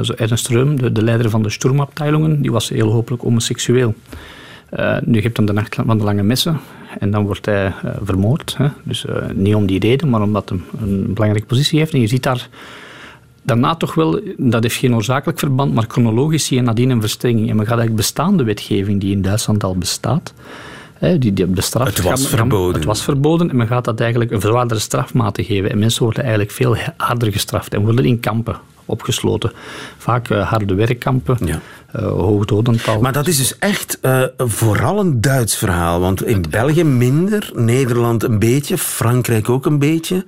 zo 0.01 0.13
Ernst 0.15 0.47
Reum, 0.47 0.79
de, 0.79 0.91
de 0.91 1.03
leider 1.03 1.29
van 1.29 1.43
de 1.43 1.49
Sturmabteilungen, 1.49 2.41
die 2.41 2.51
was 2.51 2.69
heel 2.69 2.91
hopelijk 2.91 3.23
homoseksueel. 3.23 3.93
Eh, 4.69 4.97
nu, 5.03 5.15
je 5.15 5.21
hebt 5.21 5.35
dan 5.35 5.45
de 5.45 5.53
nacht 5.53 5.75
van 5.85 5.97
de 5.97 6.03
lange 6.03 6.23
messen 6.23 6.59
en 6.99 7.11
dan 7.11 7.25
wordt 7.25 7.45
hij 7.45 7.65
eh, 7.65 7.73
vermoord. 8.03 8.55
Hè. 8.57 8.67
Dus 8.83 9.05
niet 9.33 9.55
om 9.55 9.65
die 9.65 9.79
reden, 9.79 10.09
maar 10.09 10.21
omdat 10.21 10.49
hij 10.49 10.59
een 10.81 11.13
belangrijke 11.13 11.47
positie 11.47 11.79
heeft. 11.79 11.93
En 11.93 11.99
je 11.99 12.07
ziet 12.07 12.23
daar 12.23 12.49
daarna 13.45 13.75
toch 13.75 13.93
wel, 13.95 14.19
dat 14.37 14.63
heeft 14.63 14.75
geen 14.75 14.95
oorzakelijk 14.95 15.39
verband, 15.39 15.73
maar 15.73 15.85
chronologisch 15.87 16.45
zie 16.45 16.57
je 16.57 16.63
nadien 16.63 16.89
een 16.89 17.01
verstrenging. 17.01 17.49
En 17.49 17.55
men 17.55 17.65
gaat 17.65 17.77
eigenlijk 17.77 17.95
bestaande 17.95 18.43
wetgeving 18.43 19.01
die 19.01 19.11
in 19.11 19.21
Duitsland 19.21 19.63
al 19.63 19.77
bestaat, 19.77 20.33
hè, 20.97 21.17
die, 21.17 21.33
die 21.33 21.45
bestraft. 21.45 21.97
Het 21.97 22.05
was 22.05 22.27
verboden. 22.27 22.75
Het 22.75 22.85
was 22.85 23.03
verboden 23.03 23.49
en 23.49 23.55
men 23.55 23.67
gaat 23.67 23.85
dat 23.85 23.99
eigenlijk 23.99 24.31
een 24.31 24.41
verwaardere 24.41 24.79
strafmaat 24.79 25.39
geven. 25.41 25.71
En 25.71 25.79
mensen 25.79 26.03
worden 26.03 26.21
eigenlijk 26.21 26.51
veel 26.51 26.77
harder 26.97 27.31
gestraft 27.31 27.73
en 27.73 27.81
worden 27.81 28.05
in 28.05 28.19
kampen 28.19 28.55
opgesloten. 28.85 29.51
Vaak 29.97 30.29
eh, 30.29 30.49
harde 30.49 30.73
werkkampen, 30.73 31.37
Ja. 31.45 31.59
Eh, 31.97 32.07
hoog 32.07 32.45
dodental. 32.45 33.01
Maar 33.01 33.13
dat 33.13 33.27
is 33.27 33.37
dus 33.37 33.57
echt 33.59 33.99
eh, 34.01 34.21
vooral 34.37 34.99
een 34.99 35.21
Duits 35.21 35.55
verhaal. 35.57 35.99
Want 35.99 36.25
in 36.25 36.43
België 36.49 36.83
minder, 36.83 37.51
Nederland 37.55 38.23
een 38.23 38.39
beetje, 38.39 38.77
Frankrijk 38.77 39.49
ook 39.49 39.65
een 39.65 39.79
beetje. 39.79 40.25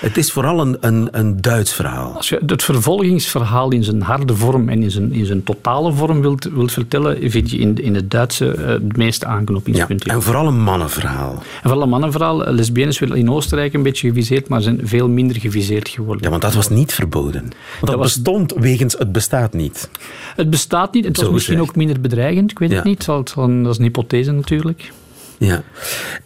Het 0.00 0.16
is 0.16 0.32
vooral 0.32 0.60
een, 0.60 0.76
een, 0.80 1.08
een 1.10 1.40
Duits 1.40 1.72
verhaal. 1.72 2.12
Als 2.16 2.28
je 2.28 2.40
het 2.46 2.62
vervolgingsverhaal 2.62 3.70
in 3.72 3.84
zijn 3.84 4.02
harde 4.02 4.34
vorm 4.36 4.68
en 4.68 4.82
in 4.82 4.90
zijn, 4.90 5.12
in 5.12 5.26
zijn 5.26 5.42
totale 5.44 5.92
vorm 5.92 6.20
wilt, 6.20 6.44
wilt 6.44 6.72
vertellen, 6.72 7.30
vind 7.30 7.50
je 7.50 7.58
in, 7.58 7.82
in 7.82 7.94
het 7.94 8.10
Duitse 8.10 8.50
eh, 8.50 8.66
het 8.66 8.96
meeste 8.96 9.26
Ja, 9.26 9.32
aanknopingspunt. 9.32 10.04
en 10.04 10.22
vooral 10.22 10.46
een 10.46 10.60
mannenverhaal. 10.62 11.32
En 11.32 11.42
vooral 11.62 11.82
een 11.82 11.88
mannenverhaal. 11.88 12.44
Lesbiennes 12.52 12.98
werden 12.98 13.16
in 13.16 13.30
Oostenrijk 13.30 13.74
een 13.74 13.82
beetje 13.82 14.08
geviseerd, 14.08 14.48
maar 14.48 14.62
zijn 14.62 14.80
veel 14.84 15.08
minder 15.08 15.40
geviseerd 15.40 15.88
geworden. 15.88 16.24
Ja, 16.24 16.30
want 16.30 16.42
dat 16.42 16.54
was 16.54 16.68
niet 16.68 16.94
verboden. 16.94 17.40
Want 17.40 17.54
dat, 17.80 17.94
was- 17.94 18.14
bestond 18.14 18.52
wegens 18.56 18.94
het 18.98 19.12
bestaat 19.12 19.52
niet. 19.52 19.88
Het 20.36 20.50
bestaat 20.50 20.92
niet. 20.94 21.04
Het 21.06 21.16
was 21.16 21.30
misschien 21.30 21.60
ook 21.60 21.76
minder 21.76 22.00
bedreigend. 22.00 22.50
Ik 22.50 22.58
weet 22.58 22.72
het 22.72 22.84
niet. 22.84 22.94
Het 22.94 23.04
zal- 23.04 23.18
het 23.18 23.28
zal 23.30 23.44
een- 23.44 23.62
dat 23.62 23.72
is 23.72 23.78
een 23.78 23.84
hypothese 23.84 24.32
natuurlijk. 24.32 24.92
Ja. 25.38 25.62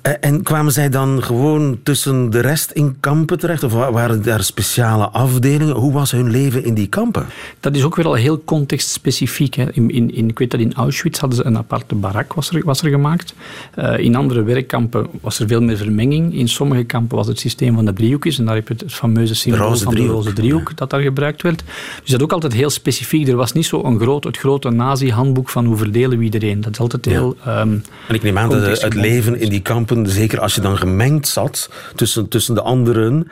Eh, 0.02 0.12
En 0.20 0.42
kwamen 0.42 0.72
zij 0.72 0.88
dan 0.88 1.22
gewoon 1.22 1.78
tussen 1.82 2.30
de 2.30 2.40
rest 2.40 2.70
in 2.70 2.96
kampen 3.00 3.38
terecht? 3.38 3.62
Of 3.62 3.72
wa- 3.72 3.92
waren 3.92 4.22
daar 4.22 4.42
speciale 4.42 5.08
afdelingen? 5.08 5.74
Hoe 5.74 5.92
was 5.92 6.10
hun 6.10 6.30
leven 6.30 6.64
in 6.64 6.74
die 6.74 6.86
kampen? 6.86 7.26
Dat 7.60 7.76
is 7.76 7.82
ook 7.84 7.96
weer 7.96 8.06
al 8.06 8.14
heel 8.14 8.42
contextspecifiek. 8.44 9.54
Hè. 9.54 9.72
In, 9.72 9.90
in, 9.90 10.14
in, 10.14 10.28
ik 10.28 10.38
weet 10.38 10.50
dat 10.50 10.60
in 10.60 10.74
Auschwitz 10.74 11.18
hadden 11.20 11.38
ze 11.38 11.44
een 11.44 11.56
aparte 11.56 11.94
barak 11.94 12.32
was 12.32 12.50
er, 12.50 12.64
was 12.64 12.82
er 12.82 12.90
gemaakt. 12.90 13.34
Eh, 13.74 13.98
in 13.98 14.16
andere 14.16 14.42
werkkampen 14.42 15.06
was 15.20 15.38
er 15.38 15.46
veel 15.48 15.62
meer 15.62 15.76
vermenging. 15.76 16.34
In 16.34 16.48
sommige 16.48 16.84
kampen 16.84 17.16
was 17.16 17.26
het 17.26 17.38
systeem 17.38 17.74
van 17.74 17.84
de 17.84 17.92
driehoekjes. 17.92 18.38
En 18.38 18.44
daar 18.44 18.54
heb 18.54 18.68
je 18.68 18.74
het 18.78 18.92
fameuze 18.94 19.34
symbool 19.34 19.76
van 19.76 19.92
driehoek, 19.92 20.08
de 20.08 20.14
roze 20.14 20.32
driehoek 20.32 20.76
dat 20.76 20.90
daar 20.90 21.00
gebruikt 21.00 21.42
werd. 21.42 21.62
Dus 22.02 22.10
dat 22.10 22.22
ook 22.22 22.32
altijd 22.32 22.52
heel 22.52 22.70
specifiek. 22.70 23.28
Er 23.28 23.36
was 23.36 23.52
niet 23.52 23.66
zo 23.66 23.82
een 23.84 24.00
groot, 24.00 24.24
het 24.24 24.36
grote 24.38 24.70
nazi-handboek 24.70 25.48
van 25.48 25.64
hoe 25.64 25.76
verdelen 25.76 26.18
we 26.18 26.24
iedereen. 26.24 26.60
Dat 26.60 26.72
is 26.72 26.78
altijd 26.80 27.04
heel... 27.04 27.36
ehm, 27.44 27.78
En 28.08 28.14
ik 28.14 28.22
neem 28.22 28.38
aan 28.38 28.48
dat 28.50 28.66
het. 28.66 28.94
Leven 29.00 29.40
in 29.40 29.48
die 29.50 29.60
kampen, 29.62 30.06
zeker 30.06 30.40
als 30.40 30.54
je 30.54 30.60
dan 30.60 30.76
gemengd 30.78 31.28
zat 31.28 31.70
tussen, 31.94 32.28
tussen 32.28 32.54
de 32.54 32.62
anderen, 32.62 33.28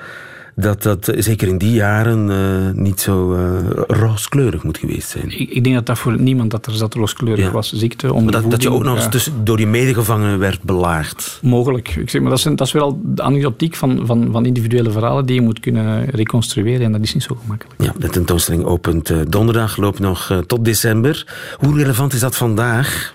dat 0.55 0.83
dat 0.83 1.13
zeker 1.17 1.49
in 1.49 1.59
die 1.59 1.73
jaren 1.73 2.31
eh, 2.31 2.81
niet 2.83 3.01
zo 3.01 3.35
eh, 3.35 3.41
rooskleurig 3.87 4.63
moet 4.63 4.79
geweest 4.79 5.09
zijn. 5.09 5.41
ik, 5.41 5.51
ik 5.51 5.63
denk 5.65 5.75
dat 5.77 5.87
dat 5.87 5.99
voor 5.99 6.21
niemand 6.21 6.51
dat 6.51 6.67
er 6.67 6.73
zat 6.73 6.95
rooskleurig 6.95 7.45
Ja. 7.45 7.51
was. 7.51 7.73
Ziekte, 7.73 8.07
Maar 8.07 8.33
dat, 8.33 8.51
dat 8.51 8.63
je 8.63 8.71
ook 8.71 8.83
nog 8.83 8.95
eens 8.95 9.05
ja. 9.05 9.11
tussen, 9.11 9.33
door 9.45 9.57
die 9.57 9.67
medegevangenen 9.67 10.39
werd 10.39 10.63
belaagd. 10.63 11.39
Mogelijk. 11.43 11.89
Ik 11.97 12.11
zeg 12.11 12.21
maar, 12.21 12.31
dat, 12.31 12.39
is, 12.39 12.45
dat 12.45 12.61
is 12.61 12.73
weer 12.73 12.83
al 12.83 13.01
de 13.05 13.23
anekdotiek 13.23 13.75
van, 13.77 14.07
van, 14.07 14.29
van 14.33 14.47
individuele 14.47 14.91
verhalen 14.91 15.27
die 15.27 15.35
je 15.35 15.41
moet 15.43 15.61
kunnen 15.61 16.05
reconstrueren. 16.05 16.85
En 16.87 16.93
dat 16.93 17.01
is 17.01 17.15
niet 17.15 17.23
zo 17.23 17.37
gemakkelijk. 17.41 17.83
Ja, 17.83 17.93
de 17.99 18.09
tentoonstelling 18.09 18.65
opent 18.65 19.11
eh, 19.11 19.19
donderdag, 19.29 19.77
loopt 19.77 19.99
nog 19.99 20.41
tot 20.47 20.65
december. 20.65 21.27
Hoe 21.59 21.77
relevant 21.77 22.13
is 22.13 22.21
dat 22.21 22.37
vandaag? 22.37 23.15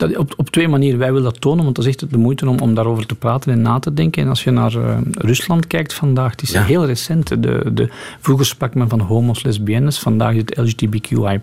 Dat, 0.00 0.16
op, 0.16 0.32
op 0.36 0.50
twee 0.50 0.68
manieren. 0.68 0.98
Wij 0.98 1.08
willen 1.12 1.30
dat 1.32 1.40
tonen, 1.40 1.64
want 1.64 1.76
dat 1.76 1.84
is 1.84 1.90
echt 1.90 2.10
de 2.10 2.18
moeite 2.18 2.48
om, 2.48 2.58
om 2.58 2.74
daarover 2.74 3.06
te 3.06 3.14
praten 3.14 3.52
en 3.52 3.62
na 3.62 3.78
te 3.78 3.94
denken. 3.94 4.22
En 4.22 4.28
als 4.28 4.44
je 4.44 4.50
naar 4.50 4.74
eh, 4.74 4.98
Rusland 5.12 5.66
kijkt 5.66 5.92
vandaag, 5.94 6.30
het 6.30 6.42
is 6.42 6.50
Ja. 6.50 6.62
heel 6.62 6.86
recent. 6.86 7.28
De, 7.28 7.70
de, 7.72 7.88
vroeger 8.20 8.46
sprak 8.46 8.74
men 8.74 8.88
van 8.88 9.00
homo's, 9.00 9.42
lesbiennes, 9.42 9.98
vandaag 9.98 10.32
is 10.34 10.40
het 10.46 10.56
LGBTQI+. 10.56 11.40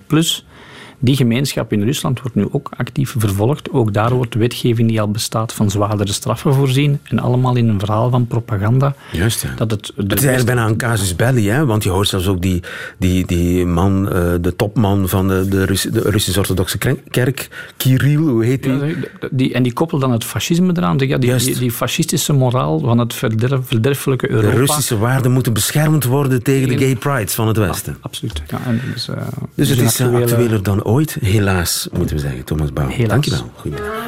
Die 0.99 1.15
gemeenschap 1.15 1.73
in 1.73 1.83
Rusland 1.83 2.21
wordt 2.21 2.35
nu 2.35 2.47
ook 2.51 2.69
actief 2.77 3.15
vervolgd. 3.17 3.71
Ook 3.71 3.93
daar 3.93 4.13
wordt 4.13 4.35
wetgeving 4.35 4.89
die 4.89 5.01
al 5.01 5.11
bestaat 5.11 5.53
van 5.53 5.69
zwaardere 5.71 6.11
straffen 6.11 6.53
voorzien. 6.53 6.99
En 7.03 7.19
allemaal 7.19 7.55
in 7.55 7.67
een 7.69 7.79
verhaal 7.79 8.09
van 8.09 8.27
propaganda. 8.27 8.95
Juist, 9.11 9.41
ja. 9.41 9.49
Dat 9.55 9.71
het, 9.71 9.85
de 9.95 10.01
Het 10.01 10.19
is 10.19 10.25
eigenlijk 10.25 10.45
bijna 10.55 10.65
een 10.69 10.77
casus 10.77 11.15
belli, 11.15 11.49
hè? 11.49 11.65
want 11.65 11.83
je 11.83 11.89
hoort 11.89 12.07
zelfs 12.07 12.27
ook 12.27 12.41
die, 12.41 12.63
die, 12.97 13.25
die 13.25 13.65
man, 13.65 14.11
eh, 14.11 14.33
de 14.41 14.55
topman 14.55 15.09
van 15.09 15.27
de, 15.27 15.47
de, 15.47 15.65
de 15.91 16.01
Russisch-Orthodoxe 16.01 16.77
kerk, 17.09 17.49
Kirill, 17.77 18.15
hoe 18.15 18.45
heet 18.45 18.63
die? 18.63 18.71
Ja, 18.73 18.93
die, 19.31 19.53
en 19.53 19.63
die 19.63 19.73
koppelt 19.73 20.01
dan 20.01 20.11
het 20.11 20.23
fascisme 20.23 20.73
eraan. 20.75 20.99
Zeg, 20.99 21.09
Ja, 21.09 21.17
die, 21.17 21.35
die, 21.35 21.57
die 21.57 21.71
fascistische 21.71 22.33
moraal 22.33 22.79
van 22.79 22.97
het 22.97 23.13
verderf, 23.13 23.67
verderfelijke 23.67 24.29
Europa. 24.29 24.51
de 24.51 24.57
Russische 24.57 24.97
waarden 24.97 25.31
moeten 25.31 25.53
beschermd 25.53 26.03
worden 26.03 26.43
tegen 26.43 26.67
de 26.69 26.77
gay 26.77 26.95
prides 26.95 27.33
van 27.33 27.47
het 27.47 27.57
Westen. 27.57 27.97
Absoluut. 28.01 28.41
Ja, 28.47 28.59
en 28.65 28.81
is, 28.95 29.07
eh, 29.07 29.15
Dus 29.55 29.69
het 29.69 29.79
een 29.79 29.85
is 29.85 29.99
eh, 29.99 30.05
actuele- 30.07 30.25
actueler 30.25 30.63
dan 30.63 30.83
ooit, 30.87 31.17
helaas, 31.19 31.87
moeten 31.91 32.15
we 32.15 32.21
zeggen. 32.21 32.43
Thomas 32.43 32.73
Bouw, 32.73 32.87
Helaas. 32.87 33.09
dankjewel. 33.09 33.51
Goedemiddag. 33.55 34.05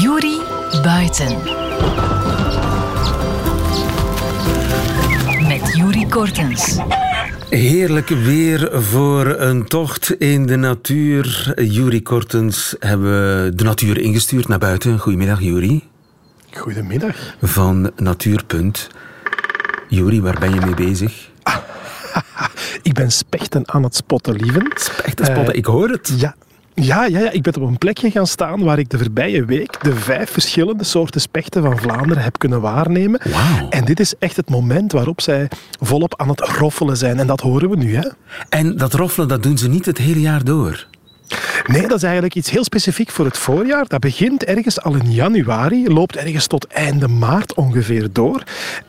Juri 0.00 0.40
Buiten. 0.82 1.36
Met 5.48 5.74
Juri 5.76 6.06
Kortens. 6.06 6.78
Heerlijk 7.48 8.08
weer 8.08 8.68
voor 8.72 9.26
een 9.26 9.64
tocht 9.64 10.14
in 10.18 10.46
de 10.46 10.56
natuur. 10.56 11.52
Juri 11.62 12.02
Kortens 12.02 12.76
hebben 12.78 13.10
we 13.10 13.54
de 13.54 13.64
natuur 13.64 13.98
ingestuurd 13.98 14.48
naar 14.48 14.58
buiten. 14.58 14.98
Goedemiddag, 14.98 15.40
Juri. 15.40 15.91
Goedemiddag. 16.56 17.16
Van 17.40 17.90
Natuurpunt. 17.96 18.88
Juri, 19.88 20.20
waar 20.20 20.38
ben 20.40 20.54
je 20.54 20.60
mee 20.60 20.74
bezig? 20.74 21.30
Ik 22.82 22.94
ben 22.94 23.12
spechten 23.12 23.68
aan 23.72 23.82
het 23.82 23.94
spotten, 23.94 24.34
lieven. 24.34 24.72
Echt 25.04 25.20
een 25.20 25.26
spotten, 25.26 25.56
ik 25.56 25.64
hoor 25.64 25.88
het. 25.88 26.12
Ja. 26.16 26.34
Ja, 26.74 27.04
ja, 27.04 27.18
ja, 27.18 27.30
ik 27.30 27.42
ben 27.42 27.56
op 27.56 27.68
een 27.68 27.78
plekje 27.78 28.10
gaan 28.10 28.26
staan 28.26 28.64
waar 28.64 28.78
ik 28.78 28.90
de 28.90 28.98
voorbije 28.98 29.44
week 29.44 29.82
de 29.82 29.94
vijf 29.94 30.30
verschillende 30.30 30.84
soorten 30.84 31.20
spechten 31.20 31.62
van 31.62 31.78
Vlaanderen 31.78 32.22
heb 32.22 32.38
kunnen 32.38 32.60
waarnemen. 32.60 33.20
Wauw. 33.30 33.68
En 33.68 33.84
dit 33.84 34.00
is 34.00 34.14
echt 34.18 34.36
het 34.36 34.50
moment 34.50 34.92
waarop 34.92 35.20
zij 35.20 35.48
volop 35.80 36.20
aan 36.20 36.28
het 36.28 36.40
roffelen 36.40 36.96
zijn. 36.96 37.18
En 37.18 37.26
dat 37.26 37.40
horen 37.40 37.70
we 37.70 37.76
nu, 37.76 37.96
hè? 37.96 38.08
En 38.48 38.76
dat 38.76 38.94
roffelen, 38.94 39.28
dat 39.28 39.42
doen 39.42 39.58
ze 39.58 39.68
niet 39.68 39.86
het 39.86 39.98
hele 39.98 40.20
jaar 40.20 40.44
door. 40.44 40.86
Nee, 41.66 41.82
dat 41.82 41.96
is 41.96 42.02
eigenlijk 42.02 42.34
iets 42.34 42.50
heel 42.50 42.64
specifiek 42.64 43.10
voor 43.10 43.24
het 43.24 43.38
voorjaar. 43.38 43.84
Dat 43.86 44.00
begint 44.00 44.44
ergens 44.44 44.82
al 44.82 44.94
in 44.94 45.12
januari, 45.12 45.88
loopt 45.88 46.16
ergens 46.16 46.46
tot 46.46 46.66
einde 46.66 47.08
maart 47.08 47.54
ongeveer 47.54 48.08
door. 48.12 48.42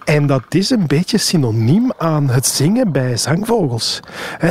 En 0.06 0.28
dat 0.28 0.44
is 0.50 0.70
een 0.70 0.88
beetje 0.88 1.18
synoniem 1.18 1.92
aan 1.98 2.30
het 2.30 2.46
zingen 2.46 2.92
bij 2.92 3.18
zangvogels. 3.18 4.00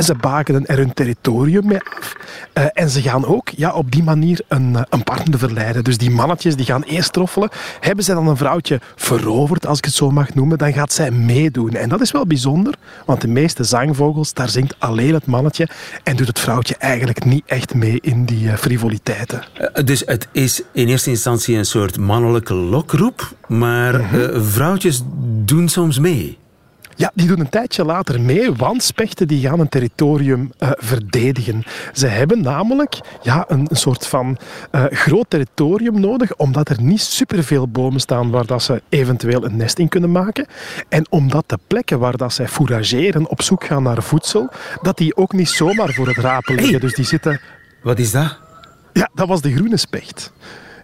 Ze 0.01 0.15
bakenen 0.15 0.65
er 0.65 0.77
hun 0.77 0.93
territorium 0.93 1.67
mee 1.67 1.79
af. 1.97 2.15
Eh, 2.53 2.65
en 2.73 2.89
ze 2.89 3.01
gaan 3.01 3.25
ook 3.25 3.49
ja, 3.49 3.71
op 3.71 3.91
die 3.91 4.03
manier 4.03 4.41
een, 4.47 4.75
eh, 4.75 4.81
een 4.89 5.03
partner 5.03 5.39
verleiden. 5.39 5.83
Dus 5.83 5.97
die 5.97 6.11
mannetjes 6.11 6.55
die 6.55 6.65
gaan 6.65 6.83
eerst 6.83 7.15
roffelen. 7.15 7.49
Hebben 7.79 8.03
zij 8.03 8.15
dan 8.15 8.27
een 8.27 8.37
vrouwtje 8.37 8.79
veroverd, 8.95 9.65
als 9.65 9.77
ik 9.77 9.85
het 9.85 9.93
zo 9.93 10.11
mag 10.11 10.33
noemen, 10.33 10.57
dan 10.57 10.73
gaat 10.73 10.93
zij 10.93 11.11
meedoen. 11.11 11.73
En 11.73 11.89
dat 11.89 12.01
is 12.01 12.11
wel 12.11 12.27
bijzonder, 12.27 12.73
want 13.05 13.21
de 13.21 13.27
meeste 13.27 13.63
zangvogels, 13.63 14.33
daar 14.33 14.49
zingt 14.49 14.75
alleen 14.77 15.13
het 15.13 15.25
mannetje 15.25 15.67
en 16.03 16.15
doet 16.15 16.27
het 16.27 16.39
vrouwtje 16.39 16.75
eigenlijk 16.77 17.25
niet 17.25 17.43
echt 17.45 17.73
mee 17.73 17.82
in 17.91 18.25
die 18.25 18.49
eh, 18.49 18.57
frivoliteiten. 18.57 19.43
Eh, 19.53 19.83
Dus 19.85 20.03
het 20.05 20.27
is 20.31 20.61
in 20.71 20.87
eerste 20.87 21.09
instantie 21.09 21.57
een 21.57 21.65
soort 21.65 21.99
mannelijke 21.99 22.53
lokroep, 22.53 23.35
maar 23.47 23.93
eh, 23.99 24.41
vrouwtjes 24.41 25.01
doen 25.25 25.69
soms 25.69 25.99
mee. 25.99 26.37
Ja, 26.95 27.11
die 27.13 27.27
doen 27.27 27.39
een 27.39 27.49
tijdje 27.49 27.85
later 27.85 28.21
mee, 28.21 28.53
want 28.53 28.83
spechten 28.83 29.27
die 29.27 29.47
gaan 29.47 29.59
een 29.59 29.69
territorium 29.69 30.51
verdedigen. 30.59 31.63
Ze 31.93 32.07
hebben 32.07 32.41
namelijk 32.41 32.99
ja, 33.21 33.45
een, 33.47 33.65
een 33.69 33.75
soort 33.75 34.07
van 34.07 34.37
groot 34.71 35.25
territorium 35.27 35.99
nodig, 35.99 36.35
omdat 36.35 36.69
er 36.69 36.81
niet 36.81 37.01
superveel 37.01 37.67
bomen 37.67 37.99
staan 37.99 38.29
waar 38.31 38.45
dat 38.45 38.63
ze 38.63 38.81
eventueel 38.89 39.45
een 39.45 39.57
nest 39.57 39.79
in 39.79 39.89
kunnen 39.89 40.11
maken. 40.11 40.45
En 40.89 41.05
omdat 41.09 41.43
de 41.47 41.59
plekken 41.67 41.99
waar 41.99 42.17
dat 42.17 42.33
zij 42.33 42.47
fourageren, 42.47 43.29
op 43.29 43.41
zoek 43.41 43.63
gaan 43.63 43.83
naar 43.83 44.03
voedsel, 44.03 44.49
dat 44.81 44.97
die 44.97 45.15
ook 45.15 45.33
niet 45.33 45.49
zomaar 45.49 45.93
voor 45.93 46.07
het 46.07 46.17
rapen 46.17 46.55
liggen. 46.55 46.71
Hey. 46.71 46.79
Dus 46.79 46.93
die 46.93 47.05
zitten... 47.05 47.39
Wat 47.83 47.99
is 47.99 48.11
dat? 48.11 48.37
Ja, 48.93 49.09
dat 49.13 49.27
was 49.27 49.41
de 49.41 49.53
groene 49.53 49.77
specht. 49.77 50.31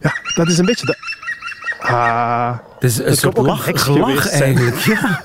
Ja, 0.02 0.14
dat 0.36 0.48
is 0.48 0.58
een 0.58 0.66
beetje 0.66 0.86
de... 0.86 0.98
Ah... 1.80 2.58
Het 2.74 2.84
is 2.84 2.98
een 2.98 3.18
soort 3.18 3.38
lach, 3.38 3.68
eigenlijk. 4.30 4.76
Ja. 4.86 5.22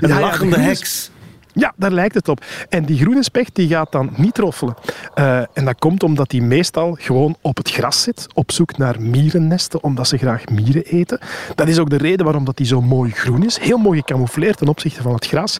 Een 0.00 0.08
Ja, 0.08 0.20
lachende 0.20 0.58
heks. 0.58 1.10
Ja, 1.54 1.72
daar 1.76 1.90
lijkt 1.90 2.14
het 2.14 2.28
op. 2.28 2.44
En 2.68 2.84
die 2.84 2.98
groene 2.98 3.22
specht 3.22 3.54
die 3.54 3.68
gaat 3.68 3.92
dan 3.92 4.10
niet 4.16 4.38
roffelen. 4.38 4.74
Eh, 5.14 5.38
en 5.38 5.64
dat 5.64 5.78
komt 5.78 6.02
omdat 6.02 6.30
die 6.30 6.42
meestal 6.42 6.96
gewoon 7.00 7.36
op 7.40 7.56
het 7.56 7.70
gras 7.70 8.02
zit, 8.02 8.26
op 8.34 8.52
zoek 8.52 8.76
naar 8.76 9.00
mierennesten, 9.00 9.82
omdat 9.82 10.08
ze 10.08 10.16
graag 10.16 10.48
mieren 10.48 10.84
eten. 10.84 11.18
Dat 11.54 11.68
is 11.68 11.78
ook 11.78 11.90
de 11.90 11.96
reden 11.96 12.24
waarom 12.24 12.44
dat 12.44 12.56
die 12.56 12.66
zo 12.66 12.80
mooi 12.80 13.10
groen 13.10 13.44
is. 13.44 13.58
Heel 13.58 13.78
mooi 13.78 13.98
gecamoufleerd 13.98 14.56
ten 14.56 14.68
opzichte 14.68 15.02
van 15.02 15.14
het 15.14 15.26
gras. 15.26 15.58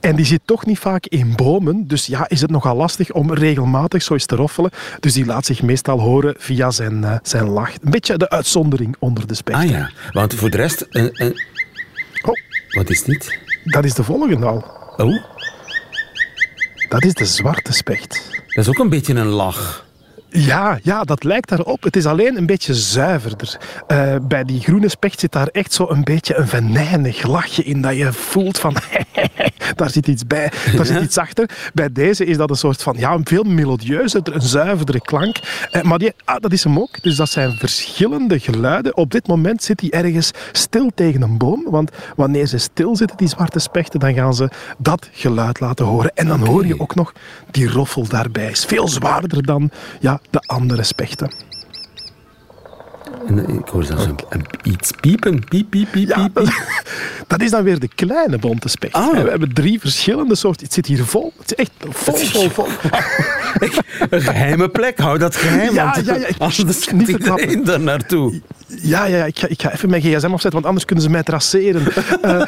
En 0.00 0.16
die 0.16 0.24
zit 0.24 0.40
toch 0.44 0.66
niet 0.66 0.78
vaak 0.78 1.06
in 1.06 1.32
bomen, 1.36 1.88
dus 1.88 2.06
ja, 2.06 2.28
is 2.28 2.40
het 2.40 2.50
nogal 2.50 2.76
lastig 2.76 3.12
om 3.12 3.34
regelmatig 3.34 4.02
zo 4.02 4.12
eens 4.12 4.26
te 4.26 4.36
roffelen. 4.36 4.70
Dus 5.00 5.12
die 5.12 5.26
laat 5.26 5.46
zich 5.46 5.62
meestal 5.62 6.00
horen 6.00 6.34
via 6.38 6.70
zijn, 6.70 7.04
eh, 7.04 7.16
zijn 7.22 7.48
lach. 7.48 7.72
Een 7.72 7.90
beetje 7.90 8.16
de 8.16 8.30
uitzondering 8.30 8.96
onder 8.98 9.26
de 9.26 9.34
spechten. 9.34 9.64
Ah 9.64 9.70
ja, 9.70 9.90
want 10.12 10.34
voor 10.34 10.50
de 10.50 10.56
rest... 10.56 10.86
Een, 10.90 11.10
een... 11.12 11.42
Oh, 12.22 12.34
Wat 12.76 12.90
is 12.90 13.02
dit? 13.02 13.38
dat 13.64 13.84
is 13.84 13.94
de 13.94 14.04
volgende 14.04 14.46
al. 14.46 14.79
Oh, 14.96 15.24
Dat 16.88 17.04
is 17.04 17.14
de 17.14 17.24
zwarte 17.24 17.72
specht. 17.72 18.30
dat 18.46 18.64
is 18.64 18.68
ook 18.68 18.78
een 18.78 18.88
beetje 18.88 19.14
een 19.14 19.26
lach. 19.26 19.84
Ja, 20.32 20.78
ja, 20.82 21.04
dat 21.04 21.24
lijkt 21.24 21.48
daarop. 21.48 21.82
Het 21.82 21.96
is 21.96 22.06
alleen 22.06 22.36
een 22.36 22.46
beetje 22.46 22.74
zuiverder. 22.74 23.58
Eh, 23.86 24.14
bij 24.22 24.44
die 24.44 24.60
groene 24.60 24.88
specht 24.88 25.20
zit 25.20 25.32
daar 25.32 25.46
echt 25.46 25.72
zo 25.72 25.86
een 25.88 26.04
beetje 26.04 26.34
een 26.36 26.48
venijnig 26.48 27.22
lachje 27.26 27.64
in. 27.64 27.80
Dat 27.80 27.96
je 27.96 28.12
voelt 28.12 28.58
van, 28.58 28.76
daar 29.76 29.90
zit 29.90 30.06
iets 30.06 30.26
bij, 30.26 30.52
daar 30.76 30.86
zit 30.86 31.02
iets 31.02 31.18
achter. 31.18 31.50
Bij 31.74 31.92
deze 31.92 32.24
is 32.24 32.36
dat 32.36 32.50
een 32.50 32.56
soort 32.56 32.82
van, 32.82 32.96
ja, 32.98 33.12
een 33.12 33.26
veel 33.26 33.42
melodieuzer, 33.42 34.20
een 34.34 34.42
zuiverdere 34.42 35.00
klank. 35.00 35.36
Eh, 35.70 35.82
maar 35.82 35.98
die, 35.98 36.12
ah, 36.24 36.40
dat 36.40 36.52
is 36.52 36.64
hem 36.64 36.78
ook. 36.78 37.02
Dus 37.02 37.16
dat 37.16 37.30
zijn 37.30 37.56
verschillende 37.56 38.38
geluiden. 38.38 38.96
Op 38.96 39.10
dit 39.10 39.26
moment 39.26 39.62
zit 39.62 39.80
hij 39.80 39.90
ergens 39.90 40.30
stil 40.52 40.90
tegen 40.94 41.22
een 41.22 41.38
boom. 41.38 41.64
Want 41.70 41.90
wanneer 42.16 42.46
ze 42.46 42.58
stil 42.58 42.96
zitten, 42.96 43.16
die 43.16 43.28
zwarte 43.28 43.58
spechten, 43.58 44.00
dan 44.00 44.14
gaan 44.14 44.34
ze 44.34 44.48
dat 44.78 45.08
geluid 45.12 45.60
laten 45.60 45.84
horen. 45.84 46.10
En 46.14 46.26
dan 46.26 46.46
hoor 46.46 46.66
je 46.66 46.80
ook 46.80 46.94
nog 46.94 47.12
die 47.50 47.68
roffel 47.68 48.08
daarbij. 48.08 48.50
Is 48.50 48.64
veel 48.64 48.88
zwaarder 48.88 49.42
dan 49.42 49.70
ja, 50.00 50.19
de 50.30 50.40
andere 50.46 50.82
spechten. 50.82 51.30
En 53.26 53.48
ik 53.58 53.68
hoor 53.68 53.84
zelfs 53.84 54.04
een, 54.04 54.16
een- 54.28 54.46
iets 54.62 54.90
piepen. 55.00 55.44
Piep, 55.48 55.70
piep, 55.70 55.90
piep, 55.90 56.08
Ja, 56.08 56.28
piep, 56.28 56.34
dat, 57.26 57.40
is 57.42 57.50
dan 57.50 57.62
weer 57.62 57.78
de 57.78 57.88
kleine 57.94 58.38
bonte 58.38 58.68
specht. 58.68 58.92
Ah. 58.94 59.22
We 59.22 59.30
hebben 59.30 59.54
drie 59.54 59.80
verschillende 59.80 60.34
soorten. 60.34 60.64
Het 60.64 60.74
zit 60.74 60.86
hier 60.86 61.04
vol. 61.04 61.32
Het 61.38 61.50
is 61.52 61.54
echt 61.56 61.70
vol, 61.88 62.14
vol, 62.16 62.48
vol. 62.50 62.66
Een 64.10 64.20
geheime 64.20 64.68
plek, 64.68 64.98
hou 64.98 65.18
dat 65.18 65.36
geheim. 65.36 65.74
Ja, 65.74 65.84
want 65.92 66.06
ja, 66.06 66.14
ja, 66.14 66.26
ik- 66.26 66.38
anders 66.38 66.56
gaat 66.56 66.70
niet 66.94 67.08
iedereen 67.08 67.26
verklappen. 67.26 67.64
daar 67.64 67.80
naartoe. 67.80 68.40
Ja, 68.66 69.04
ja, 69.04 69.16
ja 69.16 69.24
ik, 69.24 69.38
ga, 69.38 69.46
ik 69.46 69.62
ga 69.62 69.72
even 69.72 69.90
mijn 69.90 70.02
gsm 70.02 70.14
afzetten, 70.32 70.52
want 70.52 70.64
anders 70.66 70.84
kunnen 70.84 71.04
ze 71.04 71.10
mij 71.10 71.22
traceren. 71.22 71.82
Eh, 72.22 72.42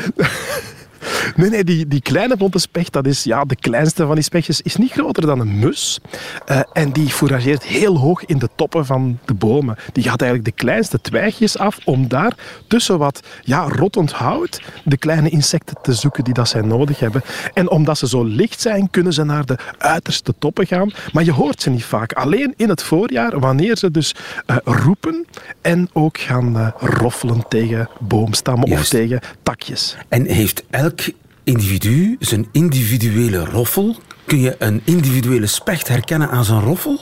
nee, 1.37 1.50
nee, 1.50 1.64
die, 1.64 1.88
die 1.88 2.00
kleine 2.00 2.37
bonte 2.37 2.59
specht, 2.59 2.93
dat 2.93 3.07
is 3.07 3.25
ja, 3.25 3.45
de 3.45 3.57
kleinste 3.57 4.07
van 4.07 4.14
die 4.14 4.25
spechtjes, 4.25 4.61
is 4.61 4.76
niet 4.76 4.93
groter 4.93 5.26
dan 5.26 5.41
een 5.41 5.59
mus. 5.59 6.00
Eh, 6.47 6.61
en 6.73 6.93
die 6.93 7.09
fourageert 7.09 7.62
heel 7.62 7.99
hoog 7.99 8.25
in 8.25 8.38
de 8.38 8.49
toppen 8.57 8.87
van 8.87 9.19
de 9.25 9.35
bomen. 9.35 9.76
Die 9.93 10.02
gaat 10.02 10.21
eigenlijk 10.23 10.57
de 10.57 10.64
kleinste 10.64 11.00
twijgjes 11.00 11.59
af 11.59 11.79
om 11.85 12.09
daar 12.09 12.37
tussen 12.67 12.99
wat 12.99 13.21
ja, 13.43 13.69
rottend 13.69 14.12
hout 14.12 14.61
de 14.85 14.97
kleine 14.97 15.29
insecten 15.29 15.76
te 15.83 15.95
zoeken 15.95 16.25
die 16.25 16.35
dat 16.35 16.49
zij 16.49 16.61
nodig 16.61 16.99
hebben. 16.99 17.23
En 17.55 17.71
omdat 17.71 17.99
ze 17.99 18.09
zo 18.09 18.25
licht 18.25 18.61
zijn, 18.61 18.91
kunnen 18.91 19.12
ze 19.12 19.25
naar 19.25 19.47
de 19.47 19.59
uiterste 19.79 20.35
toppen 20.38 20.67
gaan. 20.67 20.93
Maar 21.12 21.25
je 21.25 21.33
hoort 21.33 21.62
ze 21.62 21.71
niet 21.71 21.85
vaak. 21.85 22.12
Alleen 22.12 22.55
in 22.57 22.69
het 22.69 22.83
voorjaar, 22.83 23.41
wanneer 23.41 23.76
ze 23.76 23.91
dus 23.91 24.14
eh, 24.47 24.57
roepen 24.64 25.26
en 25.61 25.88
ook 25.93 26.19
gaan 26.19 26.57
eh, 26.57 26.69
roffelen 26.79 27.45
tegen 27.49 27.88
boomstammen 28.00 28.69
Juist. 28.69 28.83
of 28.83 28.88
tegen 28.88 29.21
takjes. 29.43 29.97
En 30.09 30.26
heeft 30.26 30.64
elk 30.71 31.00
individu 31.45 32.17
zijn 32.19 32.47
individuele 32.53 33.45
roffel? 33.45 33.97
Kun 34.25 34.41
je 34.41 34.57
een 34.59 34.81
individuele 34.85 35.47
specht 35.47 35.89
herkennen 35.89 36.31
aan 36.31 36.45
zijn 36.45 36.61
roffel? 36.61 37.01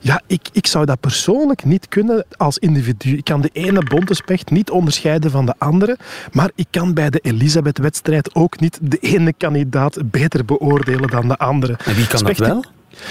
Ja, 0.00 0.20
ik, 0.26 0.48
ik 0.52 0.66
zou 0.66 0.84
dat 0.84 1.00
persoonlijk 1.00 1.64
niet 1.64 1.88
kunnen 1.88 2.24
als 2.36 2.58
individu. 2.58 3.16
Ik 3.16 3.24
kan 3.24 3.40
de 3.40 3.50
ene 3.52 3.82
bonte 3.82 4.14
specht 4.14 4.50
niet 4.50 4.70
onderscheiden 4.70 5.30
van 5.30 5.46
de 5.46 5.54
andere. 5.58 5.98
Maar 6.32 6.50
ik 6.54 6.66
kan 6.70 6.94
bij 6.94 7.10
de 7.10 7.18
Elisabeth-wedstrijd 7.18 8.34
ook 8.34 8.60
niet 8.60 8.78
de 8.82 8.98
ene 8.98 9.32
kandidaat 9.32 9.98
beter 10.10 10.44
beoordelen 10.44 11.10
dan 11.10 11.28
de 11.28 11.36
andere. 11.38 11.76
En 11.84 11.94
wie 11.94 12.06
kan 12.06 12.24
dat 12.24 12.38
wel? 12.38 12.64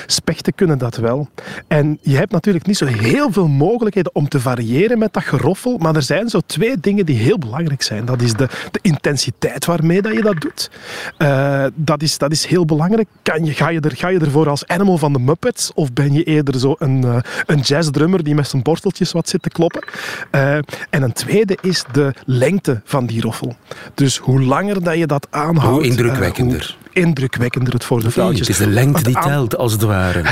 Spechten 0.05 0.55
kunnen 0.55 0.77
dat 0.77 0.95
wel. 0.95 1.29
En 1.67 1.97
je 2.01 2.15
hebt 2.17 2.31
natuurlijk 2.31 2.65
niet 2.65 2.77
zo 2.77 2.85
heel 2.85 3.31
veel 3.31 3.47
mogelijkheden 3.47 4.15
om 4.15 4.27
te 4.27 4.39
variëren 4.39 4.99
met 4.99 5.13
dat 5.13 5.23
geroffel. 5.23 5.77
Maar 5.77 5.95
er 5.95 6.01
zijn 6.01 6.29
zo 6.29 6.39
twee 6.45 6.79
dingen 6.79 7.05
die 7.05 7.17
heel 7.17 7.37
belangrijk 7.37 7.81
zijn. 7.81 8.05
Dat 8.05 8.21
is 8.21 8.33
de, 8.33 8.47
de 8.71 8.79
intensiteit 8.81 9.65
waarmee 9.65 10.01
dat 10.01 10.13
je 10.13 10.21
dat 10.21 10.41
doet. 10.41 10.71
Eh, 11.17 11.65
dat, 11.75 12.01
is, 12.01 12.17
dat 12.17 12.31
is 12.31 12.45
heel 12.45 12.65
belangrijk. 12.65 13.07
Kan 13.21 13.45
je, 13.45 13.53
ga, 13.53 13.69
je 13.69 13.79
er, 13.79 13.95
ga 13.95 14.07
je 14.07 14.19
ervoor 14.19 14.49
als 14.49 14.67
animal 14.67 14.97
van 14.97 15.13
de 15.13 15.19
Muppets? 15.19 15.71
Of 15.73 15.93
ben 15.93 16.13
je 16.13 16.23
eerder 16.23 16.59
zo 16.59 16.75
een, 16.79 17.03
eh, 17.03 17.17
een 17.45 17.59
jazzdrummer 17.59 18.23
die 18.23 18.35
met 18.35 18.47
zijn 18.47 18.61
borsteltjes 18.63 19.11
wat 19.11 19.29
zit 19.29 19.41
te 19.41 19.49
kloppen? 19.49 19.83
Eh, 20.31 20.55
en 20.89 21.01
een 21.03 21.13
tweede 21.13 21.57
is 21.61 21.83
de 21.91 22.13
lengte 22.25 22.81
van 22.83 23.05
die 23.05 23.21
roffel. 23.21 23.55
Dus 23.93 24.17
hoe 24.17 24.41
langer 24.41 24.83
dat 24.83 24.97
je 24.97 25.07
dat 25.07 25.27
aanhoudt... 25.29 25.75
Hoe 25.75 25.85
indrukwekkender. 25.85 26.77
hoe 26.79 26.86
indrukwekkender 26.97 27.73
het 27.73 27.83
voor 27.83 28.01
de 28.03 28.11
vrouwtjes. 28.11 28.47
het 28.47 28.59
is 28.59 28.65
de 28.65 28.71
lengte 28.71 29.03
die 29.03 29.19
telt, 29.19 29.57
als 29.57 29.71
het 29.71 29.81
ware. 29.81 30.21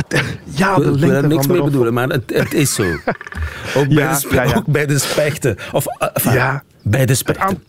Ja, 0.44 0.70
Ik 0.70 0.76
de 0.76 0.82
wil 0.84 0.96
lengte 0.96 1.16
er 1.16 1.28
niks 1.28 1.46
van 1.46 1.56
de 1.56 1.62
mee 1.62 1.70
bedoelen, 1.72 1.94
maar 1.94 2.08
het, 2.10 2.24
het 2.34 2.54
is 2.54 2.74
zo. 2.74 2.84
Ook, 3.78 3.88
bij 3.88 4.04
Ja, 4.04 4.12
de 4.14 4.20
spe- 4.20 4.36
ja, 4.36 4.44
ja. 4.44 4.54
ook 4.56 4.66
bij 4.66 4.86
de 4.86 5.00
spechten. 5.00 5.58
Of 5.72 5.86
eh, 5.86 6.08
enfin, 6.14 6.34
Ja. 6.34 6.64
bij 6.84 7.06
de 7.06 7.12
Het, 7.12 7.18
spechten. 7.18 7.64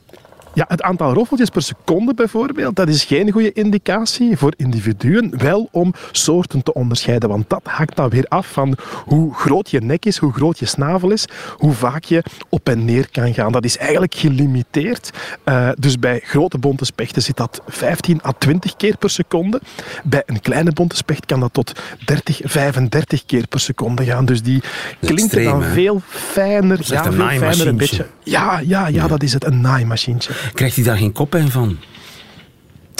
Ja, 0.56 0.64
het 0.68 0.82
aantal 0.82 1.12
roffeltjes 1.12 1.50
per 1.50 1.62
seconde 1.62 2.14
bijvoorbeeld, 2.14 2.76
dat 2.76 2.88
is 2.88 3.04
geen 3.04 3.30
goede 3.30 3.52
indicatie 3.52 4.36
voor 4.36 4.52
individuen. 4.56 5.38
Wel 5.38 5.68
om 5.70 5.94
soorten 6.12 6.62
te 6.62 6.74
onderscheiden, 6.74 7.28
want 7.28 7.50
dat 7.50 7.60
hangt 7.64 7.96
dan 7.96 8.08
weer 8.08 8.24
af 8.28 8.46
van 8.46 8.76
hoe 9.04 9.34
groot 9.34 9.70
je 9.70 9.80
nek 9.80 10.04
is, 10.04 10.16
hoe 10.16 10.32
groot 10.32 10.58
je 10.58 10.66
snavel 10.66 11.10
is, 11.10 11.28
hoe 11.56 11.72
vaak 11.72 12.04
je 12.04 12.22
op 12.48 12.68
en 12.68 12.84
neer 12.84 13.08
kan 13.10 13.34
gaan. 13.34 13.52
Dat 13.52 13.64
is 13.64 13.78
eigenlijk 13.78 14.14
gelimiteerd. 14.14 15.10
Eh, 15.44 15.68
dus 15.78 15.98
bij 15.98 16.20
grote 16.24 16.58
bonte 16.58 16.84
spechten 16.84 17.22
zit 17.22 17.36
dat 17.36 17.62
15 17.66 18.20
à 18.24 18.32
20 18.38 18.76
keer 18.76 18.96
per 18.96 19.10
seconde. 19.10 19.60
Bij 20.04 20.22
een 20.26 20.40
kleine 20.40 20.72
bonte 20.72 20.96
specht 20.96 21.26
kan 21.26 21.40
dat 21.40 21.52
tot 21.52 21.80
30, 22.04 22.40
35 22.44 23.26
keer 23.26 23.48
per 23.48 23.60
seconde 23.60 24.04
gaan. 24.04 24.24
Dus 24.24 24.42
die 24.42 24.62
extreem, 25.00 25.44
dan 25.44 25.62
veel 25.62 26.00
fijner. 26.08 26.78
Ja, 26.82 27.02
veel 27.02 27.12
fijner, 27.12 27.66
een 27.66 27.76
beetje. 27.76 28.06
Ja, 28.22 28.60
ja, 28.66 28.86
ja, 28.86 29.06
dat 29.06 29.22
is 29.22 29.32
het, 29.32 29.44
een 29.44 29.60
naaimachientje. 29.60 30.32
Krijgt 30.54 30.74
hij 30.76 30.84
daar 30.84 30.96
geen 30.96 31.12
koppijn 31.12 31.50
van? 31.50 31.78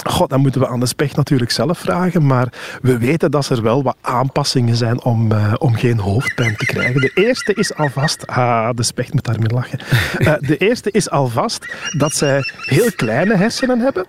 God, 0.07 0.29
dan 0.29 0.41
moeten 0.41 0.61
we 0.61 0.67
aan 0.67 0.79
de 0.79 0.85
specht 0.85 1.15
natuurlijk 1.15 1.51
zelf 1.51 1.79
vragen. 1.79 2.25
Maar 2.25 2.53
we 2.81 2.97
weten 2.97 3.31
dat 3.31 3.49
er 3.49 3.61
wel 3.61 3.83
wat 3.83 3.97
aanpassingen 4.01 4.75
zijn 4.75 5.03
om, 5.03 5.31
eh, 5.31 5.53
om 5.57 5.75
geen 5.75 5.99
hoofdpijn 5.99 6.55
te 6.55 6.65
krijgen. 6.65 7.01
De 7.01 7.11
eerste 7.13 7.53
is 7.53 7.75
alvast... 7.75 8.27
Ah, 8.27 8.69
de 8.75 8.83
specht 8.83 9.13
moet 9.13 9.25
daarmee 9.25 9.49
lachen. 9.49 9.79
Eh, 10.17 10.33
de 10.39 10.57
eerste 10.57 10.91
is 10.91 11.09
alvast 11.09 11.73
dat 11.97 12.13
zij 12.13 12.39
heel 12.59 12.91
kleine 12.95 13.35
hersenen 13.35 13.79
hebben. 13.79 14.05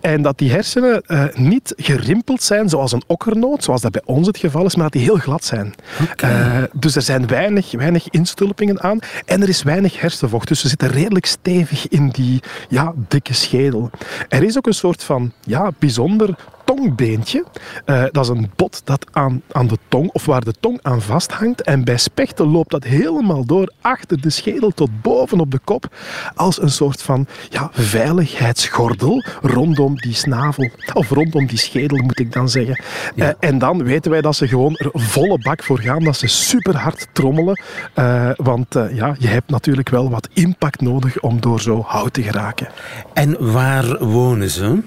En 0.00 0.22
dat 0.22 0.38
die 0.38 0.50
hersenen 0.50 1.02
eh, 1.02 1.24
niet 1.34 1.72
gerimpeld 1.76 2.42
zijn 2.42 2.68
zoals 2.68 2.92
een 2.92 3.02
okkernoot, 3.06 3.64
zoals 3.64 3.80
dat 3.80 3.92
bij 3.92 4.02
ons 4.04 4.26
het 4.26 4.38
geval 4.38 4.64
is, 4.64 4.74
maar 4.74 4.84
dat 4.84 4.92
die 4.92 5.02
heel 5.02 5.16
glad 5.16 5.44
zijn. 5.44 5.74
Eh, 6.16 6.62
dus 6.72 6.96
er 6.96 7.02
zijn 7.02 7.26
weinig, 7.26 7.72
weinig 7.72 8.08
instulpingen 8.10 8.82
aan 8.82 8.98
en 9.24 9.42
er 9.42 9.48
is 9.48 9.62
weinig 9.62 10.00
hersenvocht. 10.00 10.48
Dus 10.48 10.60
ze 10.60 10.68
zitten 10.68 10.88
redelijk 10.88 11.26
stevig 11.26 11.88
in 11.88 12.08
die 12.08 12.42
ja, 12.68 12.92
dikke 13.08 13.34
schedel. 13.34 13.90
Er 14.28 14.42
is 14.42 14.56
ook 14.56 14.66
een 14.66 14.74
soort 14.74 15.02
van 15.02 15.32
ja, 15.40 15.70
bijzonder 15.78 16.34
tongbeentje. 16.66 17.44
Eh, 17.84 18.04
dat 18.10 18.24
is 18.24 18.28
een 18.28 18.50
bot 18.56 18.80
dat 18.84 19.06
aan, 19.12 19.42
aan 19.52 19.66
de 19.66 19.78
tong, 19.88 20.10
of 20.12 20.26
waar 20.26 20.44
de 20.44 20.54
tong 20.60 20.78
aan 20.82 21.02
vasthangt. 21.02 21.62
En 21.62 21.84
bij 21.84 21.96
spechten 21.96 22.46
loopt 22.46 22.70
dat 22.70 22.84
helemaal 22.84 23.44
door 23.44 23.72
achter 23.80 24.20
de 24.20 24.30
schedel 24.30 24.70
tot 24.70 25.02
boven 25.02 25.40
op 25.40 25.50
de 25.50 25.60
kop. 25.64 25.94
Als 26.34 26.62
een 26.62 26.70
soort 26.70 27.02
van 27.02 27.26
ja, 27.48 27.70
veiligheidsgordel 27.72 29.24
rondom 29.42 29.96
die 29.96 30.14
snavel. 30.14 30.70
Of 30.92 31.10
rondom 31.10 31.46
die 31.46 31.58
schedel, 31.58 31.98
moet 31.98 32.18
ik 32.18 32.32
dan 32.32 32.48
zeggen. 32.48 32.82
Eh, 33.16 33.28
en 33.40 33.58
dan 33.58 33.84
weten 33.84 34.10
wij 34.10 34.20
dat 34.20 34.36
ze 34.36 34.48
gewoon 34.48 34.76
er 34.76 34.90
volle 34.92 35.38
bak 35.38 35.62
voor 35.62 35.78
gaan. 35.78 36.04
Dat 36.04 36.16
ze 36.16 36.26
super 36.26 36.76
hard 36.76 37.08
trommelen. 37.12 37.60
Eh, 37.94 38.30
want 38.36 38.74
ja, 38.92 39.16
je 39.18 39.28
hebt 39.28 39.50
natuurlijk 39.50 39.88
wel 39.88 40.10
wat 40.10 40.28
impact 40.32 40.80
nodig 40.80 41.20
om 41.20 41.40
door 41.40 41.60
zo 41.60 41.84
hout 41.86 42.12
te 42.12 42.22
geraken. 42.22 42.68
En 43.12 43.52
waar 43.52 44.04
wonen 44.04 44.50
ze? 44.50 44.82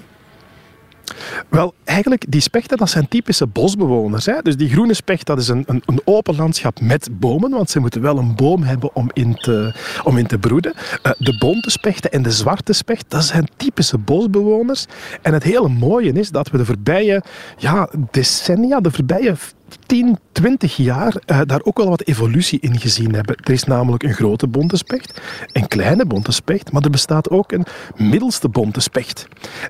Wel, 1.48 1.74
eigenlijk, 1.84 2.24
die 2.28 2.40
spechten, 2.40 2.76
dat 2.76 2.90
zijn 2.90 3.08
typische 3.08 3.46
bosbewoners. 3.46 4.26
Hè? 4.26 4.42
Dus 4.42 4.56
die 4.56 4.68
groene 4.68 4.94
specht, 4.94 5.26
dat 5.26 5.38
is 5.38 5.48
een, 5.48 5.64
een, 5.66 5.82
een 5.86 6.00
open 6.04 6.36
landschap 6.36 6.80
met 6.80 7.08
bomen, 7.12 7.50
want 7.50 7.70
ze 7.70 7.80
moeten 7.80 8.00
wel 8.00 8.18
een 8.18 8.34
boom 8.34 8.62
hebben 8.62 8.94
om 8.94 9.10
in 9.12 9.34
te, 9.34 9.74
om 10.04 10.18
in 10.18 10.26
te 10.26 10.38
broeden. 10.38 10.72
Eh, 11.02 11.12
de 11.18 11.36
bonte 11.38 11.70
spechten 11.70 12.12
en 12.12 12.22
de 12.22 12.30
zwarte 12.30 12.72
specht, 12.72 13.04
dat 13.08 13.24
zijn 13.24 13.48
typische 13.56 13.98
bosbewoners. 13.98 14.86
En 15.22 15.32
het 15.32 15.42
hele 15.42 15.68
mooie 15.68 16.12
is 16.12 16.30
dat 16.30 16.50
we 16.50 16.58
de 16.58 16.64
voorbije 16.64 17.22
ja, 17.56 17.88
decennia, 18.10 18.80
de 18.80 18.90
voorbije 18.90 19.34
10, 19.86 20.18
20 20.32 20.76
jaar 20.76 21.14
eh, 21.26 21.40
daar 21.46 21.60
ook 21.62 21.76
wel 21.76 21.88
wat 21.88 22.02
evolutie 22.02 22.60
in 22.60 22.80
gezien 22.80 23.14
hebben. 23.14 23.36
Er 23.36 23.52
is 23.52 23.64
namelijk 23.64 24.02
een 24.02 24.14
grote 24.14 24.46
bonte 24.46 24.76
specht, 24.76 25.20
een 25.52 25.68
kleine 25.68 26.06
bonte 26.06 26.32
specht, 26.32 26.72
maar 26.72 26.82
er 26.82 26.90
bestaat 26.90 27.30
ook 27.30 27.52
een 27.52 27.66
middelste 27.96 28.48
bonte 28.48 28.80
specht. 28.80 29.26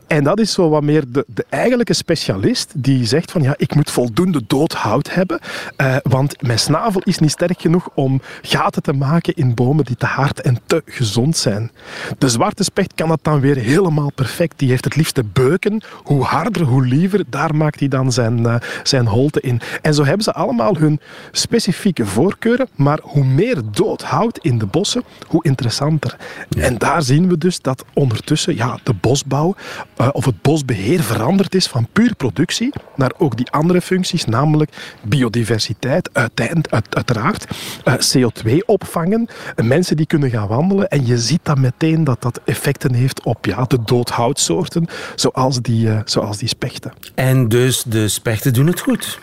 En 0.07 0.25
dat 0.25 0.41
is 0.41 0.53
zo 0.53 0.69
wat 0.69 0.83
meer 0.83 1.05
de, 1.09 1.25
de 1.27 1.47
eigenlijke 1.49 1.95
specialist 1.95 2.73
die 2.77 3.07
zegt 3.07 3.31
van 3.31 3.43
ja, 3.43 3.55
ik 3.57 3.75
moet 3.75 3.91
voldoende 3.91 4.43
doodhout 4.47 5.15
hebben, 5.15 5.41
eh, 5.77 5.97
want 6.03 6.43
mijn 6.43 6.59
snavel 6.59 7.01
is 7.05 7.19
niet 7.19 7.31
sterk 7.31 7.61
genoeg 7.61 7.89
om 7.95 8.21
gaten 8.43 8.83
te 8.83 8.93
maken 8.93 9.35
in 9.35 9.55
bomen 9.55 9.85
die 9.85 9.97
te 9.97 10.07
hard 10.07 10.41
en 10.41 10.59
te 10.67 10.83
gezond 10.85 11.37
zijn. 11.37 11.71
De 12.19 12.29
zwarte 12.29 12.65
specht 12.65 12.95
kan 12.95 13.09
dat 13.09 13.19
dan 13.23 13.41
weer 13.41 13.57
helemaal 13.57 14.13
perfect. 14.13 14.59
Die 14.59 14.69
heeft 14.69 14.85
het 14.85 14.97
liefste 14.97 15.25
beuken. 15.25 15.83
Hoe 16.03 16.23
harder, 16.23 16.63
hoe 16.63 16.87
liever. 16.87 17.25
Daar 17.29 17.55
maakt 17.55 17.79
hij 17.79 17.89
dan 17.89 18.13
zijn, 18.13 18.47
eh, 18.47 18.55
zijn 18.83 19.07
holte 19.07 19.41
in. 19.41 19.61
Zo 19.95 20.05
hebben 20.05 20.25
ze 20.25 20.33
allemaal 20.33 20.77
hun 20.77 21.01
specifieke 21.33 22.07
voorkeuren. 22.07 22.69
Maar 22.75 22.99
hoe 23.03 23.25
meer 23.25 23.63
dood 23.71 24.03
hout 24.03 24.39
in 24.39 24.59
de 24.59 24.67
bossen, 24.67 25.03
hoe 25.27 25.45
interessanter. 25.45 26.17
En 26.59 26.79
daar 26.79 27.03
zien 27.03 27.29
we 27.29 27.39
dus 27.39 27.61
dat 27.61 27.85
ondertussen 27.95 28.57
ja, 28.57 28.79
de 28.83 28.95
bosbouw 28.95 29.55
eh, 29.97 30.09
of 30.13 30.25
het 30.25 30.43
bosbeheer 30.43 31.03
veranderd 31.03 31.55
is 31.55 31.67
van 31.67 31.89
puur 31.93 32.15
productie 32.15 32.73
naar 32.97 33.13
ook 33.19 33.37
die 33.37 33.51
andere 33.51 33.81
functies, 33.81 34.25
namelijk 34.25 34.97
biodiversiteit, 35.03 36.11
uiteindelijk, 36.13 36.73
uit, 36.73 36.95
uiteraard, 36.95 37.47
eh, 37.85 37.95
CO2 37.95 38.57
opvangen, 38.67 39.29
mensen 39.63 39.97
die 39.97 40.07
kunnen 40.07 40.31
gaan 40.31 40.49
wandelen. 40.49 40.89
En 40.89 41.07
je 41.07 41.19
ziet 41.19 41.41
dan 41.43 41.61
meteen 41.61 42.05
dat 42.05 42.23
dat 42.23 42.41
effecten 42.45 42.95
heeft 42.95 43.23
op 43.23 43.47
ja, 43.47 43.65
de 43.65 43.79
doodhoutsoorten, 43.85 44.87
zoals 45.15 45.61
die, 45.61 45.91
eh, 45.91 46.01
zoals 46.05 46.39
die 46.39 46.49
spechten. 46.49 46.93
En 47.15 47.49
dus 47.49 47.83
de 47.83 48.09
spechten 48.09 48.53
doen 48.53 48.67
het 48.67 48.81
goed. 48.81 49.19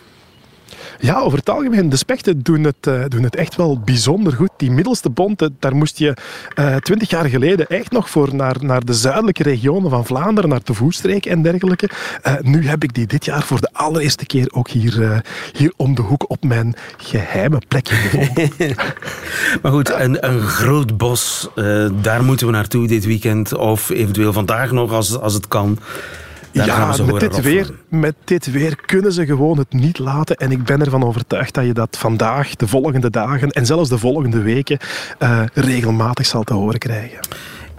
Ja, 1.00 1.20
over 1.20 1.38
het 1.38 1.50
algemeen. 1.50 1.90
De 1.90 1.98
spechten 1.98 2.42
doen 2.42 2.64
het, 2.64 2.88
uh, 2.88 3.04
doen 3.08 3.24
het 3.24 3.36
echt 3.36 3.56
wel 3.56 3.80
bijzonder 3.80 4.34
goed. 4.34 4.50
Die 4.58 4.72
middelste 4.72 5.10
bond, 5.10 5.50
daar 5.60 5.76
moest 5.76 5.98
je 5.98 6.14
uh, 6.60 6.76
twintig 6.76 7.10
jaar 7.10 7.26
geleden 7.26 7.68
echt 7.68 7.92
nog 7.92 8.10
voor 8.10 8.36
naar, 8.36 8.56
naar 8.60 8.86
de 8.86 8.94
zuidelijke 8.94 9.44
regionen 9.44 9.90
van 9.90 10.06
Vlaanderen, 10.06 10.50
naar 10.50 10.64
de 10.64 10.74
Voestreek 10.74 11.26
en 11.26 11.42
dergelijke. 11.42 11.90
Uh, 12.28 12.34
nu 12.42 12.68
heb 12.68 12.84
ik 12.84 12.94
die 12.94 13.08
dit 13.08 13.26
jaar 13.26 13.44
voor 13.44 13.62
de 13.62 13.70
allereerste 13.72 14.26
keer 14.26 14.48
ook 14.52 14.70
hier, 14.70 15.26
hier 15.54 15.74
om 15.76 15.96
de 15.96 16.02
hoek 16.02 16.30
op 16.30 16.44
mijn 16.44 16.76
geheime 16.98 17.62
plekje 17.68 17.96
gevonden. 17.96 18.50
maar 19.62 19.72
goed, 19.72 19.90
een, 19.90 20.28
een 20.28 20.42
groot 20.42 20.98
bos, 20.98 21.50
daar 22.02 22.24
moeten 22.24 22.46
we 22.46 22.54
naartoe 22.54 22.88
dit 22.88 23.06
weekend. 23.06 23.54
Of 23.54 23.90
eventueel 23.90 24.34
vandaag 24.34 24.72
nog, 24.72 24.92
als, 24.92 25.20
als 25.20 25.34
het 25.34 25.48
kan 25.48 25.80
ja, 26.66 26.96
met 27.06 27.20
dit, 27.20 27.42
weer, 27.42 27.72
met 27.90 28.16
dit 28.24 28.52
weer 28.52 28.76
kunnen 28.86 29.14
ze 29.14 29.26
gewoon 29.26 29.58
het 29.58 29.74
niet 29.74 30.00
laten. 30.00 30.36
En 30.36 30.52
ik 30.52 30.64
ben 30.64 30.82
ervan 30.82 31.04
overtuigd 31.04 31.54
dat 31.54 31.66
je 31.66 31.74
dat 31.74 31.98
vandaag, 31.98 32.56
de 32.56 32.68
volgende 32.68 33.10
dagen 33.10 33.50
en 33.50 33.66
zelfs 33.66 33.90
de 33.90 33.98
volgende 33.98 34.42
weken 34.42 34.80
uh, 35.20 35.42
regelmatig 35.54 36.26
zal 36.26 36.44
te 36.44 36.54
horen 36.54 36.80
krijgen. 36.80 37.20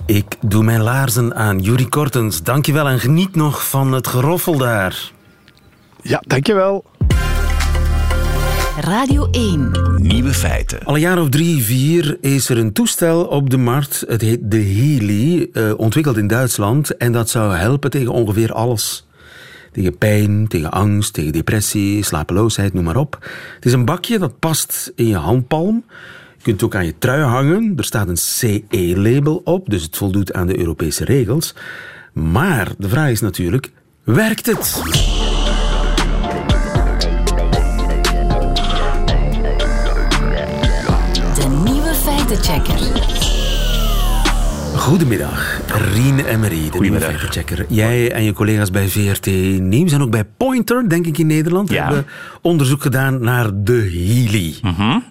Ik 0.07 0.25
doe 0.41 0.65
mijn 0.65 0.83
laarzen 0.83 1.35
aan. 1.35 1.61
Jurie 1.61 1.89
Kortens, 1.89 2.43
dankjewel 2.43 2.89
en 2.89 3.01
geniet 3.01 3.35
nog 3.35 3.69
van 3.69 3.93
het 3.93 4.07
geroffel 4.07 4.57
daar. 4.57 5.11
Ja, 6.03 6.23
dankjewel. 6.27 6.85
Radio 8.81 9.29
1. 9.31 9.71
Nieuwe 9.97 10.35
feiten. 10.35 10.85
Al 10.85 10.95
een 10.95 11.01
jaar 11.01 11.21
of 11.21 11.29
drie, 11.29 11.63
vier 11.63 12.19
is 12.21 12.49
er 12.49 12.59
een 12.59 12.73
toestel 12.73 13.25
op 13.25 13.51
de 13.51 13.57
markt. 13.57 14.05
Het 14.09 14.21
heet 14.21 14.39
de 14.43 14.63
Healy, 14.63 15.49
uh, 15.53 15.79
ontwikkeld 15.79 16.17
in 16.17 16.27
Duitsland. 16.27 16.97
En 16.97 17.13
dat 17.13 17.31
zou 17.31 17.55
helpen 17.55 17.91
tegen 17.91 18.13
ongeveer 18.13 18.53
alles. 18.53 19.07
Tegen 19.73 19.99
pijn, 19.99 20.49
tegen 20.49 20.71
angst, 20.71 21.13
tegen 21.13 21.33
depressie, 21.33 22.05
slapeloosheid, 22.05 22.75
noem 22.75 22.85
maar 22.85 22.97
op. 22.97 23.19
Het 23.55 23.65
is 23.65 23.73
een 23.73 23.85
bakje 23.85 24.19
dat 24.19 24.39
past 24.39 24.93
in 24.95 25.07
je 25.07 25.17
handpalm. 25.17 25.85
Je 26.37 26.43
kunt 26.43 26.61
het 26.61 26.65
ook 26.65 26.75
aan 26.75 26.87
je 26.87 26.99
trui 26.99 27.23
hangen. 27.23 27.73
Er 27.77 27.85
staat 27.85 28.09
een 28.09 28.17
CE-label 28.17 29.41
op, 29.45 29.71
dus 29.71 29.83
het 29.83 29.97
voldoet 29.97 30.33
aan 30.33 30.47
de 30.47 30.59
Europese 30.59 31.05
regels. 31.05 31.55
Maar 32.13 32.73
de 32.79 32.89
vraag 32.89 33.11
is 33.11 33.21
natuurlijk, 33.21 33.71
werkt 34.05 34.47
het? 34.47 34.83
Feitenchecker. 42.29 42.79
Goedemiddag, 44.77 45.61
Rien 45.67 46.27
Emery, 46.27 46.71
de 46.71 46.79
nieuwe 46.79 47.01
feitenchecker. 47.01 47.67
Jij 47.69 48.13
en 48.13 48.23
je 48.23 48.33
collega's 48.33 48.71
bij 48.71 48.89
VRT 48.89 49.27
Nieuws 49.61 49.93
en 49.93 50.03
ook 50.03 50.11
bij 50.11 50.25
Pointer, 50.25 50.89
denk 50.89 51.07
ik 51.07 51.19
in 51.19 51.27
Nederland, 51.27 51.69
hebben 51.69 52.07
onderzoek 52.43 52.83
gedaan 52.83 53.21
naar 53.21 53.51
de 53.55 53.73
Healy. 53.73 54.55
Mm 54.63 55.05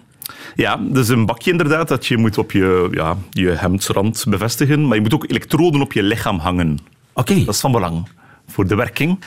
Ja, 0.54 0.76
dat 0.76 1.02
is 1.02 1.08
een 1.08 1.26
bakje 1.26 1.50
inderdaad 1.50 1.88
dat 1.88 2.06
je 2.06 2.16
moet 2.16 2.38
op 2.38 2.52
je, 2.52 2.88
ja, 2.90 3.16
je 3.30 3.50
hemdsrand 3.50 4.24
bevestigen, 4.28 4.86
maar 4.86 4.96
je 4.96 5.02
moet 5.02 5.14
ook 5.14 5.30
elektroden 5.30 5.80
op 5.80 5.92
je 5.92 6.02
lichaam 6.02 6.38
hangen. 6.38 6.78
Oké. 7.12 7.44
Dat 7.44 7.54
is 7.54 7.60
van 7.60 7.72
belang 7.72 8.06
voor 8.58 8.66
de 8.66 8.74
werking. 8.74 9.20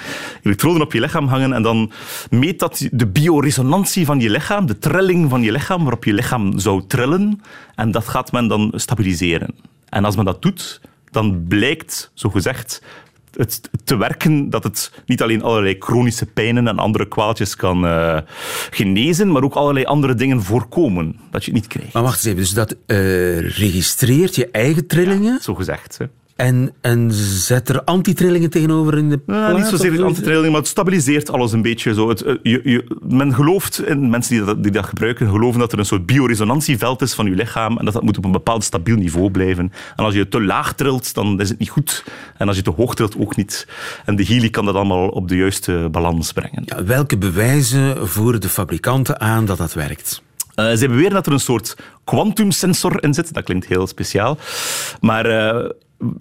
Elektroden 0.43 0.81
op 0.81 0.93
je 0.93 0.99
lichaam 0.99 1.27
hangen 1.27 1.53
en 1.53 1.63
dan 1.63 1.91
meet 2.29 2.59
dat 2.59 2.87
de 2.91 3.07
bioresonantie 3.07 4.05
van 4.05 4.19
je 4.19 4.29
lichaam, 4.29 4.65
de 4.65 4.77
trilling 4.77 5.29
van 5.29 5.41
je 5.41 5.51
lichaam, 5.51 5.81
waarop 5.81 6.03
je 6.03 6.13
lichaam 6.13 6.59
zou 6.59 6.83
trillen. 6.87 7.41
En 7.75 7.91
dat 7.91 8.07
gaat 8.07 8.31
men 8.31 8.47
dan 8.47 8.71
stabiliseren. 8.75 9.55
En 9.89 10.05
als 10.05 10.15
men 10.15 10.25
dat 10.25 10.41
doet, 10.41 10.81
dan 11.11 11.45
blijkt, 11.47 12.11
zo 12.13 12.29
gezegd, 12.29 12.81
het 13.35 13.69
te 13.83 13.97
werken 13.97 14.49
dat 14.49 14.63
het 14.63 14.91
niet 15.05 15.21
alleen 15.21 15.43
allerlei 15.43 15.75
chronische 15.79 16.25
pijnen 16.25 16.67
en 16.67 16.79
andere 16.79 17.07
kwaaltjes 17.07 17.55
kan 17.55 17.85
uh, 17.85 18.17
genezen, 18.69 19.31
maar 19.31 19.43
ook 19.43 19.53
allerlei 19.53 19.85
andere 19.85 20.13
dingen 20.13 20.41
voorkomen 20.41 21.19
dat 21.29 21.45
je 21.45 21.51
het 21.51 21.59
niet 21.61 21.69
krijgt. 21.69 21.93
Maar 21.93 22.03
wacht 22.03 22.15
eens 22.15 22.25
even, 22.25 22.37
dus 22.37 22.53
dat 22.53 22.75
uh, 22.87 23.39
registreert 23.39 24.35
je 24.35 24.51
eigen 24.51 24.87
trillingen? 24.87 25.33
Ja, 25.33 25.41
zo 25.41 25.55
gezegd. 25.55 25.97
Hè. 25.97 26.05
En, 26.41 26.73
en 26.81 27.11
zet 27.11 27.69
er 27.69 27.83
antitrillingen 27.83 28.49
tegenover 28.49 28.97
in 28.97 29.09
de 29.09 29.17
plaats? 29.17 29.57
niet 29.57 29.65
zozeer 29.65 30.03
antitrillingen, 30.03 30.51
maar 30.51 30.59
het 30.59 30.69
stabiliseert 30.69 31.31
alles 31.31 31.51
een 31.51 31.61
beetje. 31.61 31.93
Zo. 31.93 32.09
Het, 32.09 32.21
eh, 32.21 32.35
je, 32.43 32.61
je, 32.63 32.97
men 33.07 33.33
gelooft, 33.33 33.79
en 33.79 34.09
mensen 34.09 34.35
die 34.35 34.45
dat, 34.45 34.63
die 34.63 34.71
dat 34.71 34.85
gebruiken, 34.85 35.29
geloven 35.29 35.59
dat 35.59 35.71
er 35.71 35.79
een 35.79 35.85
soort 35.85 36.05
bioresonantieveld 36.05 37.01
is 37.01 37.13
van 37.13 37.25
je 37.25 37.35
lichaam 37.35 37.77
en 37.77 37.85
dat 37.85 37.93
dat 37.93 38.03
moet 38.03 38.17
op 38.17 38.25
een 38.25 38.31
bepaald 38.31 38.63
stabiel 38.63 38.95
niveau 38.95 39.31
blijven. 39.31 39.71
En 39.95 40.05
als 40.05 40.13
je 40.13 40.27
te 40.27 40.41
laag 40.41 40.73
trilt, 40.73 41.13
dan 41.13 41.39
is 41.39 41.49
het 41.49 41.59
niet 41.59 41.69
goed. 41.69 42.03
En 42.37 42.47
als 42.47 42.57
je 42.57 42.63
te 42.63 42.71
hoog 42.71 42.95
trilt, 42.95 43.17
ook 43.17 43.35
niet. 43.35 43.67
En 44.05 44.15
de 44.15 44.25
Healy 44.25 44.49
kan 44.49 44.65
dat 44.65 44.75
allemaal 44.75 45.07
op 45.07 45.27
de 45.27 45.35
juiste 45.35 45.87
balans 45.91 46.31
brengen. 46.31 46.63
Ja, 46.65 46.83
welke 46.83 47.17
bewijzen 47.17 48.07
voeren 48.07 48.41
de 48.41 48.49
fabrikanten 48.49 49.19
aan 49.19 49.45
dat 49.45 49.57
dat 49.57 49.73
werkt? 49.73 50.21
Uh, 50.55 50.71
ze 50.73 50.87
beweren 50.87 51.11
dat 51.11 51.25
er 51.25 51.31
een 51.31 51.39
soort 51.39 51.75
kwantumsensor 52.03 53.03
in 53.03 53.13
zit. 53.13 53.33
Dat 53.33 53.43
klinkt 53.43 53.65
heel 53.65 53.87
speciaal. 53.87 54.37
Maar... 54.99 55.55
Uh, 55.55 55.69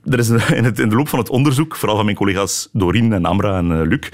er 0.04 0.18
is 0.18 0.28
in, 0.58 0.64
het, 0.64 0.78
in, 0.78 0.88
de 0.88 0.96
loop 0.96 1.08
van 1.08 1.18
het 1.18 1.28
onderzoek, 1.28 1.76
vooral 1.76 1.96
van 1.96 2.04
mijn 2.04 2.16
collega's 2.16 2.68
Doreen 2.72 3.12
en 3.12 3.24
Amra 3.24 3.58
en 3.58 3.70
uh, 3.70 3.80
Luc, 3.80 4.08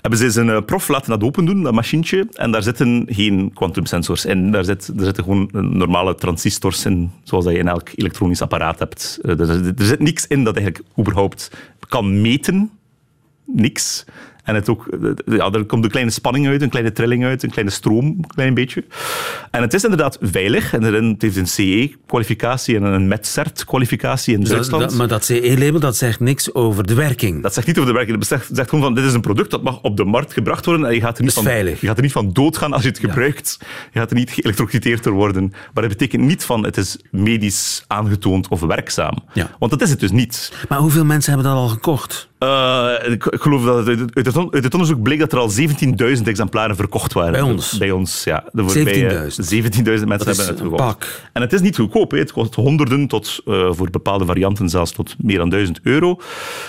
hebben 0.00 0.18
ze 0.32 0.40
een 0.40 0.48
uh, 0.48 0.60
prof 0.66 0.88
laten 0.88 1.10
dat 1.10 1.22
open 1.22 1.44
doen, 1.44 1.62
dat 1.62 1.72
machientje. 1.72 2.28
En 2.32 2.50
daar 2.50 2.62
zitten 2.62 3.06
geen 3.10 3.50
kwantumsensors 3.54 4.24
in. 4.24 4.50
Daar, 4.50 4.64
zit, 4.64 4.92
zitten 4.96 5.24
gewoon 5.24 5.48
normale 5.52 6.14
transistors 6.14 6.84
in, 6.84 7.10
zoals 7.22 7.44
dat 7.44 7.52
je 7.52 7.58
in 7.58 7.68
elk 7.68 7.88
elektronisch 7.94 8.42
apparaat 8.42 8.78
hebt. 8.78 9.18
Er, 9.22 9.40
er, 9.40 9.74
zit 9.76 10.00
niks 10.00 10.26
in 10.26 10.44
dat 10.44 10.56
eigenlijk 10.56 10.86
überhaupt 10.98 11.50
kan 11.88 12.20
meten. 12.20 12.70
Niks. 13.44 14.04
En 14.48 14.54
het 14.54 14.68
ook, 14.68 14.86
ja, 15.26 15.50
er 15.50 15.64
komt 15.64 15.84
een 15.84 15.90
kleine 15.90 16.10
spanning 16.10 16.46
uit, 16.46 16.62
een 16.62 16.68
kleine 16.68 16.92
trilling 16.92 17.24
uit, 17.24 17.42
een 17.42 17.50
kleine 17.50 17.72
stroom, 17.72 18.04
een 18.04 18.26
klein 18.26 18.54
beetje. 18.54 18.84
En 19.50 19.62
het 19.62 19.74
is 19.74 19.82
inderdaad 19.84 20.18
veilig. 20.20 20.72
En 20.72 20.82
het 20.82 21.22
heeft 21.22 21.36
een 21.36 21.46
CE-kwalificatie 21.46 22.76
en 22.76 22.82
een 22.82 23.08
METCERT-kwalificatie 23.08 24.34
in 24.34 24.40
dus 24.40 24.48
Duitsland. 24.48 24.82
Dat, 24.82 24.94
maar 24.94 25.08
dat 25.08 25.24
CE-label 25.24 25.80
dat 25.80 25.96
zegt 25.96 26.20
niks 26.20 26.54
over 26.54 26.86
de 26.86 26.94
werking. 26.94 27.42
Dat 27.42 27.54
zegt 27.54 27.66
niet 27.66 27.76
over 27.76 27.90
de 27.90 27.96
werking. 27.96 28.18
Het 28.18 28.26
zegt, 28.26 28.50
zegt 28.52 28.68
gewoon 28.68 28.84
van, 28.84 28.94
dit 28.94 29.04
is 29.04 29.12
een 29.12 29.20
product 29.20 29.50
dat 29.50 29.62
mag 29.62 29.78
op 29.82 29.96
de 29.96 30.04
markt 30.04 30.32
gebracht 30.32 30.64
worden 30.64 30.86
en 30.86 30.94
je 30.94 31.00
gaat 31.00 31.18
er 31.18 31.24
niet, 31.24 31.32
van, 31.32 31.42
veilig. 31.42 31.80
Je 31.80 31.86
gaat 31.86 31.96
er 31.96 32.02
niet 32.02 32.12
van 32.12 32.32
doodgaan 32.32 32.72
als 32.72 32.82
je 32.82 32.88
het 32.88 32.98
gebruikt. 32.98 33.58
Je 33.92 33.98
gaat 33.98 34.10
er 34.10 34.16
niet 34.16 34.30
geëlektrocuteerd 34.30 35.04
door 35.04 35.14
worden. 35.14 35.52
Maar 35.74 35.82
het 35.82 35.92
betekent 35.92 36.22
niet 36.22 36.44
van, 36.44 36.64
het 36.64 36.76
is 36.76 36.98
medisch 37.10 37.84
aangetoond 37.86 38.48
of 38.48 38.60
werkzaam. 38.60 39.18
Ja. 39.32 39.50
Want 39.58 39.72
dat 39.72 39.82
is 39.82 39.90
het 39.90 40.00
dus 40.00 40.10
niet. 40.10 40.52
Maar 40.68 40.78
hoeveel 40.78 41.04
mensen 41.04 41.32
hebben 41.32 41.50
dat 41.50 41.60
al 41.60 41.68
gekocht? 41.68 42.28
Uh, 42.38 43.12
ik, 43.12 43.26
geloof 43.28 43.64
dat 43.64 43.86
het, 43.86 43.88
uit, 44.14 44.26
het, 44.26 44.36
uit 44.36 44.64
het 44.64 44.72
onderzoek 44.72 45.02
bleek 45.02 45.18
dat 45.18 45.32
er 45.32 45.38
al 45.38 45.50
17.000 46.16 46.22
exemplaren 46.24 46.76
verkocht 46.76 47.12
waren. 47.12 47.32
Bij 47.32 47.40
ons? 47.40 47.78
Bij 47.78 47.90
ons, 47.90 48.24
ja. 48.24 48.44
17.000 48.44 48.52
17.000 48.54 49.82
mensen 49.82 50.06
dat 50.08 50.26
hebben 50.26 50.46
het 50.46 50.60
gekocht. 50.60 50.76
Pak. 50.76 51.22
En 51.32 51.42
het 51.42 51.52
is 51.52 51.60
niet 51.60 51.76
goedkoop. 51.76 52.10
Het 52.10 52.32
kost 52.32 52.54
honderden 52.54 53.06
tot, 53.06 53.40
uh, 53.44 53.72
voor 53.72 53.90
bepaalde 53.90 54.24
varianten 54.24 54.68
zelfs 54.68 54.92
tot 54.92 55.14
meer 55.18 55.38
dan 55.38 55.48
1000 55.48 55.80
euro. 55.82 56.20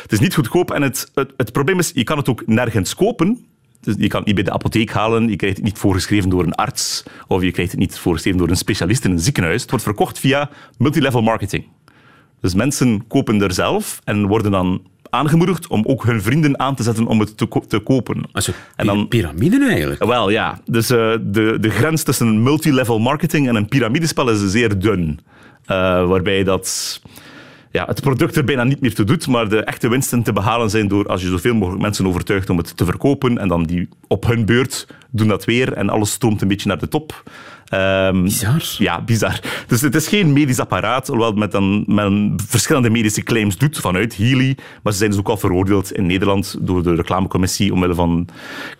Het 0.02 0.12
is 0.12 0.20
niet 0.20 0.36
goedkoop. 0.36 0.72
En 0.72 0.82
het, 0.82 1.12
het, 1.14 1.34
het 1.38 1.52
probleem 1.52 1.80
is, 1.80 1.92
je 1.94 2.04
kan 2.04 2.18
het 2.18 2.30
ook 2.30 2.44
nergens 2.46 2.96
kopen. 2.96 3.46
Dus 3.82 3.96
je 3.98 4.08
kan 4.08 4.18
het 4.18 4.28
niet 4.28 4.36
bij 4.36 4.44
de 4.44 4.52
apotheek 4.52 4.92
halen, 4.92 5.30
je 5.30 5.36
krijgt 5.36 5.56
het 5.56 5.66
niet 5.66 5.78
voorgeschreven 5.78 6.30
door 6.30 6.44
een 6.44 6.56
arts, 6.56 7.04
of 7.28 7.42
je 7.42 7.52
krijgt 7.52 7.72
het 7.72 7.80
niet 7.80 7.98
voorgeschreven 7.98 8.40
door 8.40 8.50
een 8.50 8.56
specialist 8.56 9.06
in 9.06 9.12
een 9.12 9.20
ziekenhuis. 9.20 9.62
Het 9.62 9.70
wordt 9.70 9.86
verkocht 9.86 10.20
via 10.20 10.50
multilevel 10.78 11.22
marketing. 11.22 11.66
Dus 12.42 12.54
mensen 12.54 13.08
kopen 13.08 13.42
er 13.42 13.54
zelf 13.54 14.02
en 14.04 14.28
worden 14.28 14.52
dan 14.52 14.82
aangemoedigd 15.10 15.68
om 15.68 15.84
ook 15.86 16.06
hun 16.06 16.22
vrienden 16.22 16.60
aan 16.60 16.76
te 16.76 16.84
zetten 16.84 17.06
om 17.06 17.20
het 17.20 17.38
te, 17.38 17.46
ko 17.46 17.64
te 17.68 17.80
kopen. 17.80 18.24
Also, 18.32 18.52
en 18.76 18.86
dan, 18.86 19.08
piramide 19.08 19.68
eigenlijk? 19.70 20.06
Wel, 20.06 20.30
ja. 20.30 20.60
Dus 20.66 20.92
uh, 20.92 21.16
de, 21.22 21.58
de 21.60 21.70
grens 21.70 22.04
tussen 22.04 22.44
multilevel 22.44 23.00
marketing 23.00 23.48
en 23.48 23.56
een 23.56 23.68
piramidespel 23.68 24.30
is 24.30 24.52
zeer 24.52 24.80
dun. 24.80 25.20
Uh, 25.68 26.08
waarbij 26.08 26.44
dat 26.44 27.00
ja, 27.72 27.86
het 27.86 28.02
product 28.02 28.36
er 28.36 28.44
bijna 28.44 28.64
niet 28.64 28.82
meer 28.82 28.94
toe 28.94 29.06
doet, 29.06 29.28
maar 29.28 29.50
de 29.50 29.64
echte 29.64 29.90
winsten 29.90 30.24
te 30.24 30.34
behalen 30.34 30.70
zijn 30.70 30.88
door 30.88 31.08
als 31.08 31.22
je 31.22 31.28
zoveel 31.28 31.54
mogelijk 31.54 31.82
mensen 31.82 32.08
overtuigt 32.08 32.50
om 32.50 32.58
het 32.58 32.78
te 32.78 32.86
verkopen 32.86 33.38
en 33.38 33.48
dan 33.48 33.64
die 33.64 33.90
op 34.08 34.26
hun 34.26 34.46
beurt 34.46 34.88
doen 35.10 35.28
dat 35.28 35.46
weer 35.46 35.74
en 35.74 35.90
alles 35.90 36.12
stroomt 36.12 36.42
een 36.42 36.48
beetje 36.48 36.68
naar 36.68 36.80
de 36.80 36.88
top. 36.88 37.24
Um, 37.74 38.24
bizar. 38.24 38.64
Ja, 38.78 39.02
bizar. 39.02 39.40
Dus 39.68 39.82
het 39.82 39.96
is 39.96 40.08
geen 40.08 40.34
medisch 40.34 40.60
apparaat, 40.60 41.08
hoewel 41.08 41.34
met 41.34 41.52
dan, 41.52 41.84
men 41.88 42.36
verschillende 42.48 42.90
medische 42.90 43.24
claims 43.24 43.58
doet 43.58 43.78
vanuit 43.78 44.18
Healy. 44.18 44.58
Maar 44.84 44.94
ze 44.94 45.00
zijn 45.00 45.10
dus 45.10 45.20
ook 45.20 45.30
al 45.30 45.38
veroordeeld 45.38 45.92
in 45.92 46.06
Nederland 46.06 46.58
door 46.60 46.84
de 46.84 46.96
reclamecommissie 46.96 47.74
omwille 47.74 47.94
van 47.94 48.28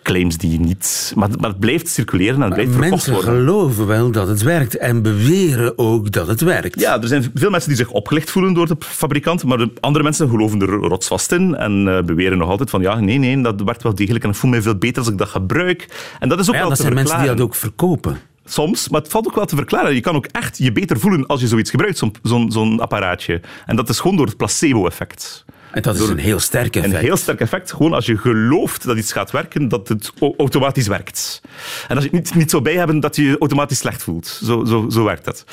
claims 0.02 0.36
die 0.36 0.60
niet... 0.60 1.12
Maar, 1.16 1.28
maar 1.40 1.50
het 1.50 1.58
blijft 1.58 1.88
circuleren 1.88 2.34
en 2.34 2.42
het 2.42 2.54
blijft 2.54 2.72
verkocht 2.72 3.06
worden. 3.06 3.34
Mensen 3.34 3.46
geloven 3.46 3.86
wel 3.86 4.10
dat 4.10 4.28
het 4.28 4.42
werkt 4.42 4.76
en 4.76 5.02
beweren 5.02 5.78
ook 5.78 6.12
dat 6.12 6.26
het 6.26 6.40
werkt. 6.40 6.80
Ja, 6.80 7.00
er 7.00 7.08
zijn 7.08 7.30
veel 7.34 7.50
mensen 7.50 7.68
die 7.68 7.78
zich 7.78 7.90
opgelicht 7.90 8.30
voelen 8.30 8.54
door 8.54 8.66
de 8.66 8.76
fabrikant, 8.78 9.44
maar 9.44 9.58
de 9.58 9.70
andere 9.80 10.04
mensen 10.04 10.28
geloven 10.28 10.60
er 10.60 10.68
rotsvast 10.68 11.32
in 11.32 11.54
en 11.56 11.86
uh, 11.86 12.02
beweren 12.02 12.38
nog 12.38 12.48
altijd 12.48 12.70
van 12.70 12.82
ja, 12.82 13.00
nee, 13.00 13.18
nee, 13.18 13.42
dat 13.42 13.62
werkt 13.62 13.82
wel 13.82 13.94
degelijk 13.94 14.24
en 14.24 14.30
ik 14.30 14.36
voel 14.36 14.50
me 14.50 14.62
veel 14.62 14.76
beter 14.76 14.98
als 14.98 15.08
ik 15.08 15.18
dat 15.18 15.28
gebruik. 15.28 15.88
En 16.18 16.28
dat 16.28 16.40
is 16.40 16.48
ook 16.48 16.54
ja, 16.54 16.60
wel 16.60 16.68
dat 16.68 16.78
zijn 16.78 16.92
verklaren. 16.92 17.18
mensen 17.18 17.36
die 17.36 17.44
dat 17.44 17.46
ook 17.46 17.60
verkopen. 17.60 18.29
Soms, 18.52 18.88
maar 18.88 19.00
het 19.00 19.10
valt 19.10 19.26
ook 19.26 19.34
wel 19.34 19.44
te 19.44 19.56
verklaren. 19.56 19.94
Je 19.94 20.00
kan 20.00 20.16
ook 20.16 20.26
echt 20.26 20.58
je 20.58 20.72
beter 20.72 21.00
voelen 21.00 21.26
als 21.26 21.40
je 21.40 21.48
zoiets 21.48 21.70
gebruikt, 21.70 22.02
zo'n 22.48 22.80
apparaatje. 22.80 23.40
En 23.66 23.76
dat 23.76 23.88
is 23.88 24.00
gewoon 24.00 24.16
door 24.16 24.26
het 24.26 24.36
placebo-effect. 24.36 25.44
En 25.70 25.82
dat 25.82 25.94
is 25.94 26.08
een 26.08 26.18
heel 26.18 26.38
sterk 26.38 26.76
effect. 26.76 26.94
Een 26.94 27.00
heel 27.00 27.16
sterk 27.16 27.40
effect. 27.40 27.72
Gewoon 27.72 27.92
als 27.92 28.06
je 28.06 28.16
gelooft 28.16 28.84
dat 28.84 28.96
iets 28.96 29.12
gaat 29.12 29.30
werken, 29.30 29.68
dat 29.68 29.88
het 29.88 30.12
automatisch 30.38 30.86
werkt. 30.86 31.40
En 31.88 31.96
als 31.96 32.04
je 32.04 32.10
het 32.10 32.24
niet, 32.24 32.34
niet 32.34 32.50
zou 32.50 32.62
bij 32.62 32.74
hebben, 32.74 33.00
dat 33.00 33.16
je 33.16 33.22
je 33.22 33.38
automatisch 33.38 33.78
slecht 33.78 34.02
voelt. 34.02 34.26
Zo, 34.26 34.64
zo, 34.64 34.86
zo 34.88 35.04
werkt 35.04 35.24
dat. 35.24 35.44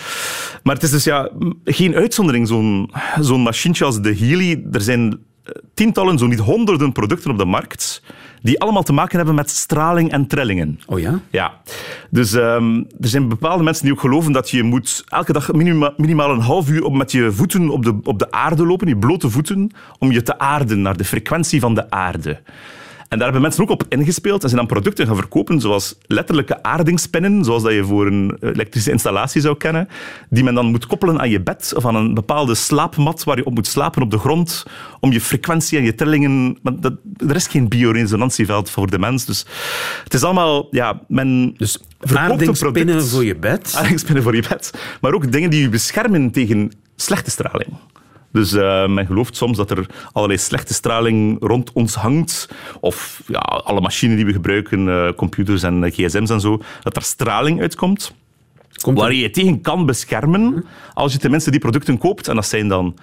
Maar 0.64 0.74
het 0.74 0.84
is 0.84 0.92
dus 0.92 1.04
ja, 1.04 1.30
geen 1.64 1.96
uitzondering, 1.96 2.48
zo'n 2.48 2.92
zo'n 3.20 3.42
machientje 3.42 3.86
als 3.86 4.02
de 4.02 4.16
Healy. 4.16 4.66
Er 4.72 4.82
zijn 4.82 5.20
tientallen, 5.74 6.18
zo 6.18 6.28
niet 6.28 6.40
honderden 6.40 6.92
producten 6.92 7.32
op 7.32 7.38
de 7.38 7.46
markt 7.46 8.02
die 8.42 8.60
allemaal 8.60 8.84
te 8.84 8.94
maken 8.94 9.18
hebben 9.18 9.36
met 9.36 9.50
straling 9.50 10.12
en 10.12 10.28
trillingen. 10.28 10.80
Oh 10.86 11.00
ja? 11.00 11.20
Ja, 11.30 11.62
dus 12.10 12.34
ehm, 12.34 12.76
er 12.78 13.08
zijn 13.08 13.28
bepaalde 13.28 13.64
mensen 13.64 13.84
die 13.84 13.94
ook 13.94 14.00
geloven 14.00 14.32
dat 14.32 14.50
je 14.50 14.64
moet 14.64 15.04
elke 15.08 15.34
dag 15.34 15.52
minima- 15.54 15.94
minimaal 15.98 16.32
een 16.32 16.40
half 16.40 16.70
uur 16.70 16.84
op, 16.84 16.94
met 16.94 17.12
je 17.12 17.32
voeten 17.32 17.70
op 17.70 17.84
de, 17.84 18.00
op 18.04 18.20
de 18.20 18.32
aarde 18.32 18.66
lopen, 18.66 18.88
je 18.88 18.98
blote 18.98 19.30
voeten, 19.30 19.72
om 20.00 20.12
je 20.12 20.24
te 20.24 20.40
aarden 20.40 20.82
naar 20.82 20.98
de 20.98 21.06
frequentie 21.06 21.60
van 21.60 21.74
de 21.76 21.90
aarde. 21.90 22.40
En 23.08 23.18
daar 23.18 23.24
hebben 23.24 23.42
mensen 23.42 23.64
ook 23.64 23.70
op 23.70 23.84
ingespeeld 23.90 24.44
en 24.44 24.50
zijn 24.50 24.62
dan 24.62 24.70
producten 24.70 25.08
gaan 25.08 25.16
verkopen, 25.16 25.62
zoals 25.62 25.96
letterlijke 26.06 26.64
aardingspinnen, 26.64 27.44
zoals 27.44 27.64
dat 27.64 27.74
je 27.74 27.84
voor 27.84 28.08
een 28.08 28.38
elektrische 28.42 28.92
installatie 28.92 29.42
zou 29.42 29.58
kennen, 29.58 29.88
die 30.30 30.44
men 30.44 30.54
dan 30.54 30.66
moet 30.66 30.86
koppelen 30.86 31.20
aan 31.20 31.30
je 31.30 31.42
bed 31.42 31.74
of 31.76 31.86
aan 31.86 31.96
een 31.96 32.14
bepaalde 32.14 32.56
slaapmat 32.56 33.24
waar 33.24 33.38
je 33.38 33.46
op 33.46 33.54
moet 33.54 33.68
slapen 33.68 34.02
op 34.02 34.12
de 34.12 34.18
grond, 34.18 34.66
om 35.00 35.12
je 35.12 35.22
frequentie 35.22 35.78
en 35.78 35.84
je 35.84 35.96
trillingen... 35.96 36.58
Maar 36.62 36.80
dat, 36.80 36.94
er 37.28 37.36
is 37.36 37.48
geen 37.48 37.68
bioresonantieveld 37.68 38.70
voor 38.70 38.90
de 38.90 39.00
mens, 39.00 39.26
dus 39.26 39.46
het 40.04 40.14
is 40.14 40.24
allemaal... 40.24 40.68
Ja, 40.72 41.02
men 41.08 41.54
Dus 41.58 41.80
aardingspinnen 42.00 43.04
voor 43.04 43.26
je 43.26 43.36
bed. 43.36 43.74
Aardingspinnen 43.78 44.24
voor 44.24 44.36
je 44.36 44.44
bed. 44.50 44.72
Maar 45.02 45.14
ook 45.14 45.32
dingen 45.32 45.50
die 45.50 45.62
je 45.62 45.70
beschermen 45.70 46.32
tegen 46.32 46.72
slechte 46.96 47.32
straling. 47.32 47.70
Dus 48.32 48.54
eh, 48.54 48.88
men 48.88 49.06
gelooft 49.06 49.36
soms 49.36 49.58
dat 49.58 49.72
er 49.72 49.86
allerlei 50.12 50.40
slechte 50.40 50.74
straling 50.74 51.38
rond 51.40 51.72
ons 51.74 51.96
hangt. 51.96 52.50
Of 52.80 53.22
ja, 53.28 53.40
alle 53.40 53.82
machines 53.82 54.16
die 54.16 54.26
we 54.26 54.34
gebruiken, 54.34 54.90
eh, 54.90 55.14
computers 55.14 55.64
en 55.64 55.84
eh, 55.84 55.92
gsm's 55.92 56.30
en 56.30 56.40
zo, 56.40 56.62
dat 56.82 56.96
er 56.96 57.02
straling 57.02 57.62
uitkomt. 57.62 58.14
Komt 58.82 59.00
waar 59.00 59.14
je 59.14 59.22
je 59.22 59.30
tegen 59.30 59.62
kan 59.62 59.86
beschermen 59.86 60.66
als 60.94 61.14
je 61.14 61.20
tenminste 61.20 61.52
die 61.52 61.60
producten 61.60 61.98
koopt. 61.98 62.28
En 62.28 62.36
dat 62.36 62.46
zijn 62.46 62.68
dan 62.68 62.96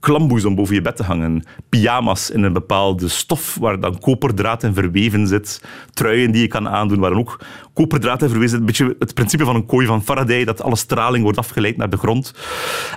klamboes 0.00 0.44
om 0.44 0.54
boven 0.54 0.74
je 0.74 0.82
bed 0.82 0.96
te 0.96 1.02
hangen, 1.02 1.44
pyjama's 1.68 2.30
in 2.30 2.42
een 2.42 2.52
bepaalde 2.52 3.08
stof 3.08 3.56
waar 3.60 3.80
dan 3.80 3.98
koperdraad 3.98 4.62
in 4.62 4.74
verweven 4.74 5.26
zit, 5.26 5.62
truien 5.92 6.30
die 6.30 6.42
je 6.42 6.48
kan 6.48 6.68
aandoen 6.68 6.98
waar 6.98 7.10
dan 7.10 7.18
ook 7.18 7.40
koperdraad 7.74 8.22
in 8.22 8.28
verweven 8.28 8.50
zit. 8.50 8.60
Een 8.60 8.66
beetje 8.66 8.96
het 8.98 9.14
principe 9.14 9.44
van 9.44 9.54
een 9.54 9.66
kooi 9.66 9.86
van 9.86 10.02
Faraday, 10.02 10.44
dat 10.44 10.62
alle 10.62 10.76
straling 10.76 11.22
wordt 11.22 11.38
afgeleid 11.38 11.76
naar 11.76 11.90
de 11.90 11.96
grond. 11.96 12.34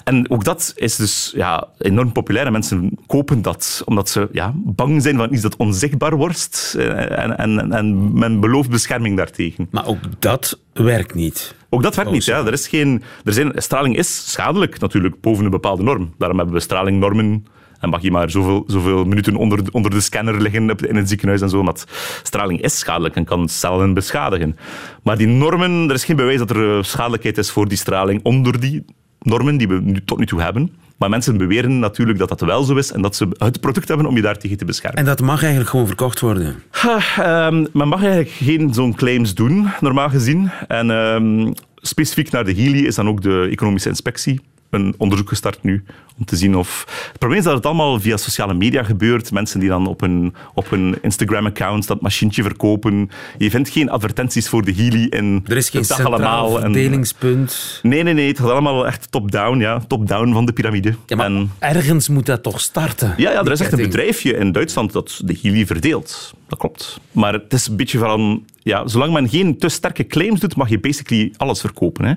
En 0.04 0.30
ook 0.30 0.44
dat 0.44 0.74
is 0.76 0.96
dus 0.96 1.32
ja, 1.36 1.68
enorm 1.78 2.12
populair. 2.12 2.46
En 2.46 2.52
mensen 2.52 2.98
kopen 3.08 3.42
dat 3.42 3.82
omdat 3.86 4.10
ze 4.10 4.30
ja, 4.32 4.54
bang 4.56 5.02
zijn 5.02 5.18
van 5.18 5.34
iets 5.34 5.42
dat 5.42 5.56
onzichtbaar 5.56 6.16
wordt. 6.16 6.76
Eh, 6.78 7.20
En, 7.20 7.38
en, 7.38 7.72
en 7.72 8.14
men 8.20 8.40
belooft 8.40 8.70
bescherming 8.70 9.18
daartegen. 9.18 9.68
Maar 9.72 9.88
ook 9.88 10.00
dat 10.20 10.60
werkt 10.74 11.14
niet. 11.14 11.56
Ook 11.73 11.84
dat 11.84 11.95
werkt 11.95 12.10
Oh, 12.10 12.15
niet. 12.15 12.25
Ja. 12.25 12.45
Er 12.45 12.53
is 12.53 12.67
geen, 12.67 13.03
er 13.23 13.34
zijn, 13.34 13.51
straling 13.55 13.97
is 13.97 14.31
schadelijk 14.31 14.79
natuurlijk, 14.79 15.21
boven 15.21 15.45
een 15.45 15.51
bepaalde 15.51 15.84
norm. 15.84 16.13
Daarom 16.17 16.38
hebben 16.38 16.55
we 16.55 16.62
stralingnormen. 16.62 17.45
En 17.79 17.89
mag 17.89 18.01
je 18.01 18.12
maar 18.12 18.29
zoveel, 18.29 18.63
zoveel 18.67 19.05
minuten 19.05 19.36
onder, 19.36 19.63
de- 19.63 19.71
onder 19.71 19.91
de 19.91 19.99
scanner 20.01 20.41
liggen 20.41 20.69
in 20.88 20.95
het 20.95 21.10
ziekenhuis 21.10 21.41
en 21.41 21.49
zo. 21.49 21.63
Want 21.63 21.86
straling 22.23 22.62
is 22.62 22.79
schadelijk 22.79 23.15
en 23.15 23.25
kan 23.25 23.49
cellen 23.49 23.93
beschadigen. 23.93 24.57
Maar 25.03 25.17
die 25.17 25.27
normen, 25.27 25.89
er 25.89 25.95
is 25.95 26.05
geen 26.05 26.15
bewijs 26.15 26.38
dat 26.38 26.49
er 26.49 26.77
eh, 26.77 26.84
schadelijkheid 26.84 27.38
is 27.38 27.51
voor 27.51 27.67
die 27.67 27.77
straling 27.77 28.19
onder 28.23 28.60
die 28.60 28.86
normen 29.19 29.57
die 29.57 29.67
we 29.67 29.79
nu, 29.84 30.03
tot 30.05 30.17
nu 30.19 30.25
toe 30.25 30.41
hebben. 30.41 30.71
Maar 31.02 31.10
mensen 31.10 31.38
beweren 31.38 31.80
natuurlijk 31.80 32.20
dat 32.20 32.30
dat 32.30 32.42
wel 32.42 32.64
zo 32.64 32.76
is 32.76 32.92
en 32.92 33.02
dat 33.02 33.16
ze 33.16 33.28
het 33.38 33.60
product 33.60 33.88
hebben 33.88 34.06
om 34.06 34.16
je 34.16 34.22
daartegen 34.22 34.58
te 34.58 34.66
beschermen. 34.66 35.00
En 35.00 35.06
dat 35.06 35.22
mag 35.22 35.40
eigenlijk 35.42 35.70
gewoon 35.70 35.88
verkocht 35.88 36.20
worden. 36.20 36.64
Ha, 36.72 37.00
ehm, 37.18 37.66
men 37.74 37.88
mag 37.88 38.02
eigenlijk 38.02 38.30
geen 38.30 38.74
zo'n 38.74 38.96
claims 38.96 39.34
doen, 39.34 39.68
normaal 39.80 40.10
gezien. 40.10 40.52
En 40.68 40.92
ehm, 40.92 41.52
specifiek 41.76 42.32
naar 42.32 42.44
de 42.44 42.54
Healy 42.54 42.86
is 42.86 42.96
dan 42.96 43.08
ook 43.08 43.22
de 43.22 43.48
economische 43.52 43.90
inspectie 43.90 44.42
een 44.71 44.93
onderzoek 44.97 45.29
gestart 45.29 45.63
nu 45.63 45.84
om 46.19 46.25
te 46.25 46.36
zien 46.36 46.55
of... 46.55 46.86
Het 47.10 47.19
probleem 47.19 47.39
is 47.39 47.45
dat 47.45 47.55
het 47.55 47.65
allemaal 47.65 47.99
via 47.99 48.17
sociale 48.17 48.53
media 48.53 48.84
gebeurt. 48.84 49.31
Mensen 49.31 49.60
die 49.60 49.69
dan 49.69 49.88
op 49.88 49.99
hun, 49.99 50.34
op 50.53 50.69
hun 50.69 50.97
Instagram-account 51.01 51.88
dat 51.88 52.01
machientje 52.01 52.43
verkopen. 52.43 53.10
Je 53.38 53.49
vindt 53.49 53.69
geen 53.69 53.89
advertenties 53.89 54.49
voor 54.49 54.65
de 54.65 54.73
Healy 54.73 55.03
in 55.10 55.43
Er 55.47 55.57
is 55.57 55.69
geen 55.69 55.86
centraal 55.86 56.13
allemaal. 56.13 56.55
En- 56.63 56.73
verdelingspunt. 56.73 57.79
Nee, 57.84 58.03
nee, 58.03 58.13
nee. 58.13 58.27
Het 58.27 58.39
gaat 58.39 58.49
allemaal 58.49 58.88
echt 58.88 59.12
top-down, 59.12 59.60
ja. 59.60 59.79
Top-down 59.88 60.34
van 60.34 60.45
de 60.45 60.53
piramide. 60.53 60.95
Ja, 61.05 61.15
maar 61.15 61.25
En- 61.25 61.51
ergens 61.60 62.07
moet 62.07 62.25
dat 62.25 62.43
toch 62.43 62.60
starten? 62.62 63.13
ja, 63.17 63.31
ja, 63.31 63.43
er 63.43 63.51
is 63.51 63.60
echt 63.60 63.71
een 63.71 63.81
bedrijfje 63.81 64.34
in 64.38 64.51
Duitsland 64.51 64.91
dat 64.93 65.21
de 65.25 65.38
Healy 65.41 65.65
verdeelt. 65.65 66.34
Dat 66.47 66.60
klopt. 66.60 66.99
Maar 67.12 67.34
het 67.34 67.53
is 67.53 67.67
een 67.67 67.75
beetje 67.75 67.97
van... 67.97 68.45
Ja, 68.63 68.88
zolang 68.88 69.13
men 69.13 69.30
geen 69.30 69.58
te 69.58 69.69
sterke 69.69 70.08
claims 70.08 70.39
doet, 70.39 70.56
mag 70.56 70.69
je 70.69 70.80
basically 70.80 71.34
alles 71.38 71.60
verkopen. 71.62 72.06
Hè. 72.06 72.13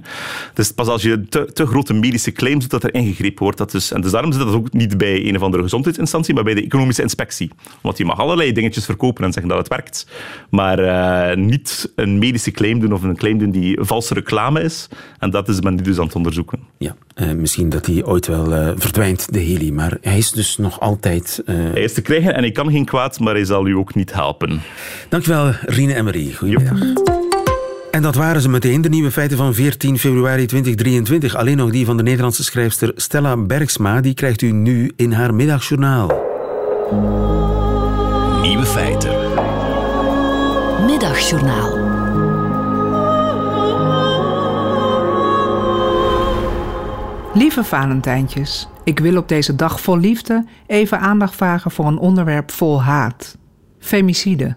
Dus 0.54 0.72
pas 0.72 0.86
als 0.86 1.02
je 1.02 1.28
te, 1.28 1.50
te 1.52 1.66
grote 1.66 1.92
medische 1.94 2.32
claims 2.32 2.60
doet, 2.60 2.70
dat 2.70 2.84
er 2.84 2.94
ingegrepen 2.94 3.42
wordt. 3.42 3.58
Dat 3.58 3.74
is, 3.74 3.90
en 3.90 4.00
dus 4.00 4.10
daarom 4.10 4.32
zit 4.32 4.40
dat 4.40 4.54
ook 4.54 4.72
niet 4.72 4.98
bij 4.98 5.26
een 5.26 5.36
of 5.36 5.42
andere 5.42 5.62
gezondheidsinstantie, 5.62 6.34
maar 6.34 6.44
bij 6.44 6.54
de 6.54 6.64
economische 6.64 7.02
inspectie. 7.02 7.50
Want 7.80 7.98
je 7.98 8.04
mag 8.04 8.18
allerlei 8.18 8.52
dingetjes 8.52 8.84
verkopen 8.84 9.24
en 9.24 9.32
zeggen 9.32 9.50
dat 9.50 9.58
het 9.58 9.68
werkt. 9.68 10.06
Maar 10.50 10.78
eh, 10.78 11.36
niet 11.36 11.92
een 11.96 12.18
medische 12.18 12.50
claim 12.50 12.80
doen 12.80 12.92
of 12.92 13.02
een 13.02 13.16
claim 13.16 13.38
doen 13.38 13.50
die 13.50 13.78
valse 13.80 14.14
reclame 14.14 14.62
is. 14.62 14.88
En 15.18 15.30
dat 15.30 15.48
is 15.48 15.60
men 15.60 15.74
nu 15.74 15.82
dus 15.82 15.98
aan 15.98 16.06
het 16.06 16.14
onderzoeken. 16.14 16.60
Ja, 16.78 16.96
eh, 17.14 17.30
misschien 17.32 17.68
dat 17.68 17.86
hij 17.86 18.04
ooit 18.04 18.26
wel 18.26 18.54
eh, 18.54 18.68
verdwijnt, 18.76 19.32
de 19.32 19.40
Heli. 19.40 19.72
Maar 19.72 19.96
hij 20.00 20.18
is 20.18 20.30
dus 20.30 20.56
nog 20.56 20.80
altijd... 20.80 21.42
eh, 21.46 21.54
Hij 21.72 21.82
is 21.82 21.92
te 21.92 22.02
krijgen 22.02 22.34
en 22.34 22.42
hij 22.42 22.52
kan 22.52 22.70
geen 22.70 22.84
kwaad, 22.84 23.20
maar 23.20 23.34
hij 23.34 23.44
zal 23.44 23.66
u 23.66 23.76
ook 23.76 23.94
niet 23.94 24.12
helpen. 24.12 24.60
Dankjewel, 25.08 25.50
Rine 25.62 25.94
en 25.94 26.04
Marie. 26.04 26.34
Goedemiddag. 26.36 26.78
En 27.90 28.02
dat 28.02 28.14
waren 28.14 28.40
ze 28.42 28.48
meteen, 28.48 28.80
de 28.80 28.88
nieuwe 28.88 29.10
feiten 29.10 29.36
van 29.36 29.54
14 29.54 29.98
februari 29.98 30.46
2023. 30.46 31.34
Alleen 31.36 31.56
nog 31.56 31.70
die 31.70 31.84
van 31.84 31.96
de 31.96 32.02
Nederlandse 32.02 32.44
schrijfster 32.44 32.92
Stella 32.96 33.36
Bergsma. 33.36 34.00
Die 34.00 34.14
krijgt 34.14 34.42
u 34.42 34.50
nu 34.52 34.92
in 34.96 35.12
haar 35.12 35.34
middagjournaal. 35.34 36.08
Nieuwe 38.42 38.66
feiten. 38.66 39.10
Middagjournaal. 40.86 41.83
Lieve 47.34 47.64
Valentijntjes, 47.64 48.68
ik 48.84 48.98
wil 48.98 49.16
op 49.16 49.28
deze 49.28 49.54
dag 49.54 49.80
vol 49.80 49.98
liefde 49.98 50.44
even 50.66 51.00
aandacht 51.00 51.34
vragen 51.34 51.70
voor 51.70 51.86
een 51.86 51.98
onderwerp 51.98 52.50
vol 52.50 52.82
haat. 52.82 53.38
Femicide. 53.78 54.56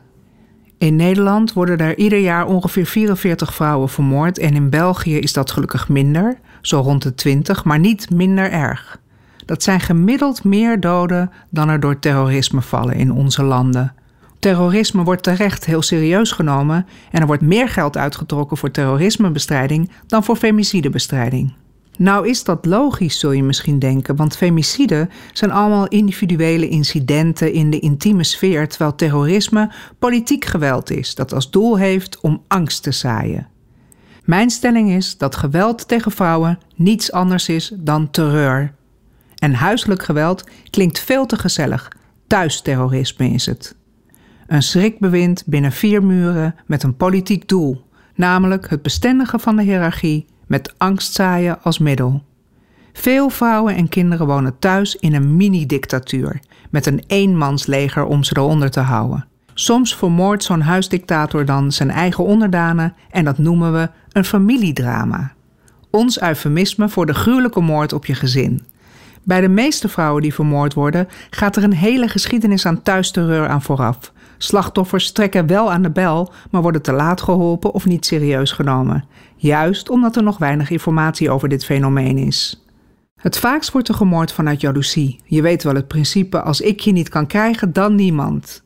In 0.78 0.96
Nederland 0.96 1.54
worden 1.54 1.78
er 1.78 1.98
ieder 1.98 2.20
jaar 2.20 2.46
ongeveer 2.46 2.86
44 2.86 3.54
vrouwen 3.54 3.90
vermoord 3.90 4.40
en 4.40 4.54
in 4.54 4.70
België 4.70 5.18
is 5.18 5.34
dat 5.34 5.52
gelukkig 5.52 5.90
minder, 5.90 6.40
zo 6.62 6.80
rond 6.80 7.04
de 7.04 7.16
20, 7.16 7.64
maar 7.64 7.80
niet 7.80 8.10
minder 8.10 8.52
erg. 8.52 9.00
Dat 9.46 9.64
zijn 9.64 9.80
gemiddeld 9.80 10.44
meer 10.44 10.80
doden 10.80 11.32
dan 11.50 11.70
er 11.70 11.80
door 11.80 12.00
terrorisme 12.00 12.62
vallen 12.62 12.96
in 12.96 13.12
onze 13.12 13.44
landen. 13.44 13.94
Terrorisme 14.40 15.04
wordt 15.04 15.24
terecht 15.24 15.66
heel 15.66 15.82
serieus 15.82 16.32
genomen 16.32 16.86
en 17.12 17.22
er 17.22 17.28
wordt 17.28 17.42
meer 17.42 17.70
geld 17.70 17.98
uitgetrokken 17.98 18.58
voor 18.58 18.72
terrorismebestrijding 18.72 19.92
dan 20.08 20.24
voor 20.24 20.36
femicidebestrijding. 20.36 21.54
Nou 21.98 22.28
is 22.28 22.44
dat 22.44 22.66
logisch, 22.66 23.20
zul 23.20 23.32
je 23.32 23.44
misschien 23.44 23.80
denken, 23.80 24.16
want 24.16 24.38
femicide 24.38 25.10
zijn 25.34 25.52
allemaal 25.52 25.88
individuele 25.88 26.68
incidenten 26.68 27.54
in 27.54 27.70
de 27.70 27.80
intieme 27.80 28.24
sfeer, 28.24 28.68
terwijl 28.68 28.96
terrorisme 28.96 29.72
politiek 30.00 30.46
geweld 30.46 30.92
is 30.92 31.16
dat 31.16 31.34
als 31.34 31.52
doel 31.52 31.78
heeft 31.78 32.20
om 32.20 32.44
angst 32.48 32.84
te 32.84 32.92
zaaien. 32.92 33.48
Mijn 34.24 34.50
stelling 34.50 34.92
is 34.92 35.18
dat 35.18 35.36
geweld 35.36 35.88
tegen 35.88 36.12
vrouwen 36.12 36.60
niets 36.76 37.12
anders 37.12 37.50
is 37.50 37.74
dan 37.76 38.10
terreur. 38.12 38.74
En 39.36 39.54
huiselijk 39.54 40.04
geweld 40.04 40.50
klinkt 40.70 41.00
veel 41.00 41.26
te 41.26 41.38
gezellig. 41.38 41.92
Thuisterrorisme 42.28 43.30
is 43.30 43.46
het. 43.46 43.76
Een 44.48 44.64
schrikbewind 44.64 45.44
binnen 45.46 45.72
vier 45.72 46.04
muren 46.04 46.56
met 46.66 46.84
een 46.84 46.96
politiek 46.96 47.48
doel, 47.48 47.86
namelijk 48.16 48.70
het 48.70 48.82
bestendigen 48.82 49.40
van 49.40 49.56
de 49.56 49.64
hiërarchie 49.64 50.26
met 50.48 50.74
angstzaaien 50.78 51.62
als 51.62 51.78
middel. 51.78 52.24
Veel 52.94 53.30
vrouwen 53.30 53.76
en 53.76 53.90
kinderen 53.90 54.28
wonen 54.28 54.60
thuis 54.60 54.96
in 54.96 55.14
een 55.14 55.36
mini-dictatuur 55.36 56.40
met 56.70 56.86
een 56.86 57.04
eenmansleger 57.08 58.06
om 58.06 58.24
ze 58.24 58.38
eronder 58.38 58.72
te 58.72 58.80
houden. 58.80 59.26
Soms 59.54 59.96
vermoordt 59.96 60.44
zo'n 60.44 60.62
huisdictator 60.62 61.46
dan 61.46 61.72
zijn 61.72 61.90
eigen 61.90 62.24
onderdanen 62.24 62.94
en 63.12 63.26
dat 63.26 63.38
noemen 63.38 63.74
we 63.74 63.90
een 64.12 64.26
familiedrama. 64.26 65.34
Ons 65.90 66.22
eufemisme 66.22 66.90
voor 66.90 67.06
de 67.06 67.14
gruwelijke 67.14 67.60
moord 67.60 67.94
op 67.94 68.06
je 68.06 68.16
gezin. 68.16 68.64
Bij 69.24 69.42
de 69.42 69.48
meeste 69.48 69.90
vrouwen 69.90 70.22
die 70.22 70.34
vermoord 70.34 70.74
worden, 70.74 71.08
gaat 71.30 71.56
er 71.56 71.64
een 71.64 71.74
hele 71.74 72.08
geschiedenis 72.08 72.66
aan 72.66 72.82
thuisterreur 72.82 73.48
aan 73.48 73.62
vooraf. 73.62 74.12
Slachtoffers 74.38 75.12
trekken 75.12 75.48
wel 75.48 75.72
aan 75.72 75.82
de 75.82 75.90
bel, 75.90 76.34
maar 76.52 76.62
worden 76.62 76.82
te 76.82 76.92
laat 76.92 77.22
geholpen 77.22 77.74
of 77.74 77.86
niet 77.86 78.06
serieus 78.06 78.52
genomen. 78.52 79.06
Juist 79.36 79.90
omdat 79.90 80.16
er 80.16 80.24
nog 80.24 80.38
weinig 80.38 80.70
informatie 80.70 81.30
over 81.30 81.50
dit 81.50 81.66
fenomeen 81.66 82.18
is. 82.18 82.66
Het 83.22 83.38
vaakst 83.38 83.72
wordt 83.72 83.88
er 83.88 83.94
gemoord 83.94 84.32
vanuit 84.32 84.62
jaloezie. 84.62 85.20
Je 85.26 85.42
weet 85.42 85.64
wel 85.64 85.76
het 85.76 85.88
principe: 85.88 86.42
als 86.42 86.62
ik 86.62 86.80
je 86.80 86.92
niet 86.92 87.10
kan 87.10 87.28
krijgen, 87.28 87.74
dan 87.74 87.96
niemand. 87.96 88.64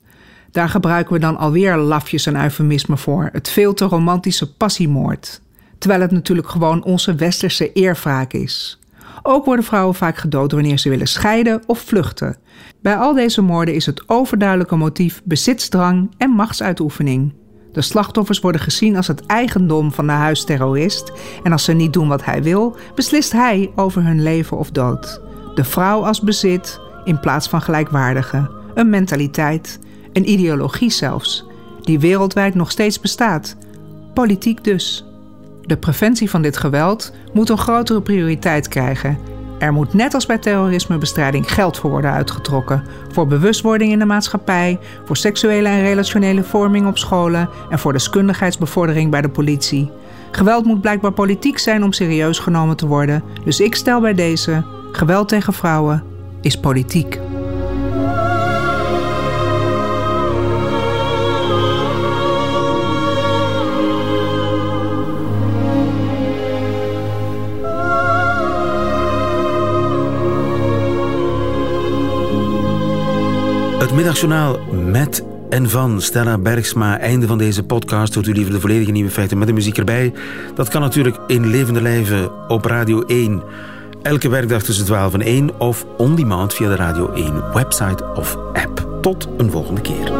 Daar 0.51 0.69
gebruiken 0.69 1.13
we 1.13 1.19
dan 1.19 1.37
alweer 1.37 1.77
lafjes 1.77 2.25
en 2.25 2.43
eufemisme 2.43 2.97
voor: 2.97 3.29
het 3.31 3.49
veel 3.49 3.73
te 3.73 3.85
romantische 3.85 4.53
passiemoord. 4.53 5.41
Terwijl 5.77 6.01
het 6.01 6.11
natuurlijk 6.11 6.49
gewoon 6.49 6.83
onze 6.83 7.15
westerse 7.15 7.73
eerwraak 7.73 8.33
is. 8.33 8.79
Ook 9.23 9.45
worden 9.45 9.65
vrouwen 9.65 9.95
vaak 9.95 10.17
gedood 10.17 10.51
wanneer 10.51 10.77
ze 10.77 10.89
willen 10.89 11.07
scheiden 11.07 11.61
of 11.65 11.79
vluchten. 11.79 12.37
Bij 12.81 12.95
al 12.95 13.13
deze 13.13 13.41
moorden 13.41 13.73
is 13.75 13.85
het 13.85 14.09
overduidelijke 14.09 14.75
motief 14.75 15.21
bezitsdrang 15.23 16.11
en 16.17 16.29
machtsuitoefening. 16.29 17.33
De 17.71 17.81
slachtoffers 17.81 18.39
worden 18.39 18.61
gezien 18.61 18.95
als 18.95 19.07
het 19.07 19.25
eigendom 19.25 19.91
van 19.91 20.07
de 20.07 20.13
huisterrorist 20.13 21.11
en 21.43 21.51
als 21.51 21.63
ze 21.63 21.73
niet 21.73 21.93
doen 21.93 22.07
wat 22.07 22.25
hij 22.25 22.43
wil, 22.43 22.75
beslist 22.95 23.31
hij 23.31 23.71
over 23.75 24.03
hun 24.03 24.23
leven 24.23 24.57
of 24.57 24.71
dood. 24.71 25.21
De 25.55 25.63
vrouw 25.63 26.05
als 26.05 26.21
bezit 26.21 26.79
in 27.03 27.19
plaats 27.19 27.47
van 27.49 27.61
gelijkwaardige. 27.61 28.51
Een 28.73 28.89
mentaliteit, 28.89 29.79
een 30.13 30.29
ideologie 30.29 30.89
zelfs, 30.89 31.45
die 31.81 31.99
wereldwijd 31.99 32.55
nog 32.55 32.71
steeds 32.71 32.99
bestaat. 32.99 33.55
Politiek 34.13 34.63
dus. 34.63 35.10
De 35.65 35.77
preventie 35.77 36.29
van 36.29 36.41
dit 36.41 36.57
geweld 36.57 37.13
moet 37.33 37.49
een 37.49 37.57
grotere 37.57 38.01
prioriteit 38.01 38.67
krijgen. 38.67 39.17
Er 39.59 39.73
moet 39.73 39.93
net 39.93 40.13
als 40.13 40.25
bij 40.25 40.37
terrorismebestrijding 40.37 41.51
geld 41.51 41.77
voor 41.77 41.89
worden 41.89 42.11
uitgetrokken. 42.11 42.83
Voor 43.11 43.27
bewustwording 43.27 43.91
in 43.91 43.99
de 43.99 44.05
maatschappij, 44.05 44.79
voor 45.05 45.17
seksuele 45.17 45.67
en 45.67 45.81
relationele 45.81 46.43
vorming 46.43 46.87
op 46.87 46.97
scholen 46.97 47.49
en 47.69 47.79
voor 47.79 47.93
deskundigheidsbevordering 47.93 49.11
bij 49.11 49.21
de 49.21 49.29
politie. 49.29 49.91
Geweld 50.31 50.65
moet 50.65 50.81
blijkbaar 50.81 51.11
politiek 51.11 51.57
zijn 51.57 51.83
om 51.83 51.93
serieus 51.93 52.39
genomen 52.39 52.75
te 52.77 52.87
worden. 52.87 53.23
Dus 53.43 53.59
ik 53.59 53.75
stel 53.75 54.01
bij 54.01 54.13
deze: 54.13 54.63
geweld 54.91 55.27
tegen 55.27 55.53
vrouwen 55.53 56.03
is 56.41 56.59
politiek. 56.59 57.19
Het 73.91 73.99
middagjournaal 73.99 74.59
met 74.71 75.23
en 75.49 75.69
van 75.69 76.01
Stella 76.01 76.37
Bergsma. 76.37 76.99
Einde 76.99 77.27
van 77.27 77.37
deze 77.37 77.63
podcast. 77.63 78.13
Hoort 78.13 78.27
u 78.27 78.33
liever 78.33 78.53
de 78.53 78.59
volledige 78.59 78.91
nieuwe 78.91 79.09
feiten 79.09 79.37
met 79.37 79.47
de 79.47 79.53
muziek 79.53 79.77
erbij? 79.77 80.13
Dat 80.55 80.69
kan 80.69 80.81
natuurlijk 80.81 81.17
in 81.27 81.47
levende 81.47 81.81
lijven 81.81 82.49
op 82.49 82.65
Radio 82.65 83.01
1. 83.01 83.43
Elke 84.01 84.29
werkdag 84.29 84.63
tussen 84.63 84.85
12 84.85 85.13
en 85.13 85.21
1 85.21 85.59
of 85.59 85.85
on 85.97 86.15
demand 86.15 86.53
via 86.53 86.69
de 86.69 86.75
Radio 86.75 87.11
1 87.13 87.53
website 87.53 88.05
of 88.15 88.37
app. 88.53 88.87
Tot 89.01 89.27
een 89.37 89.51
volgende 89.51 89.81
keer. 89.81 90.11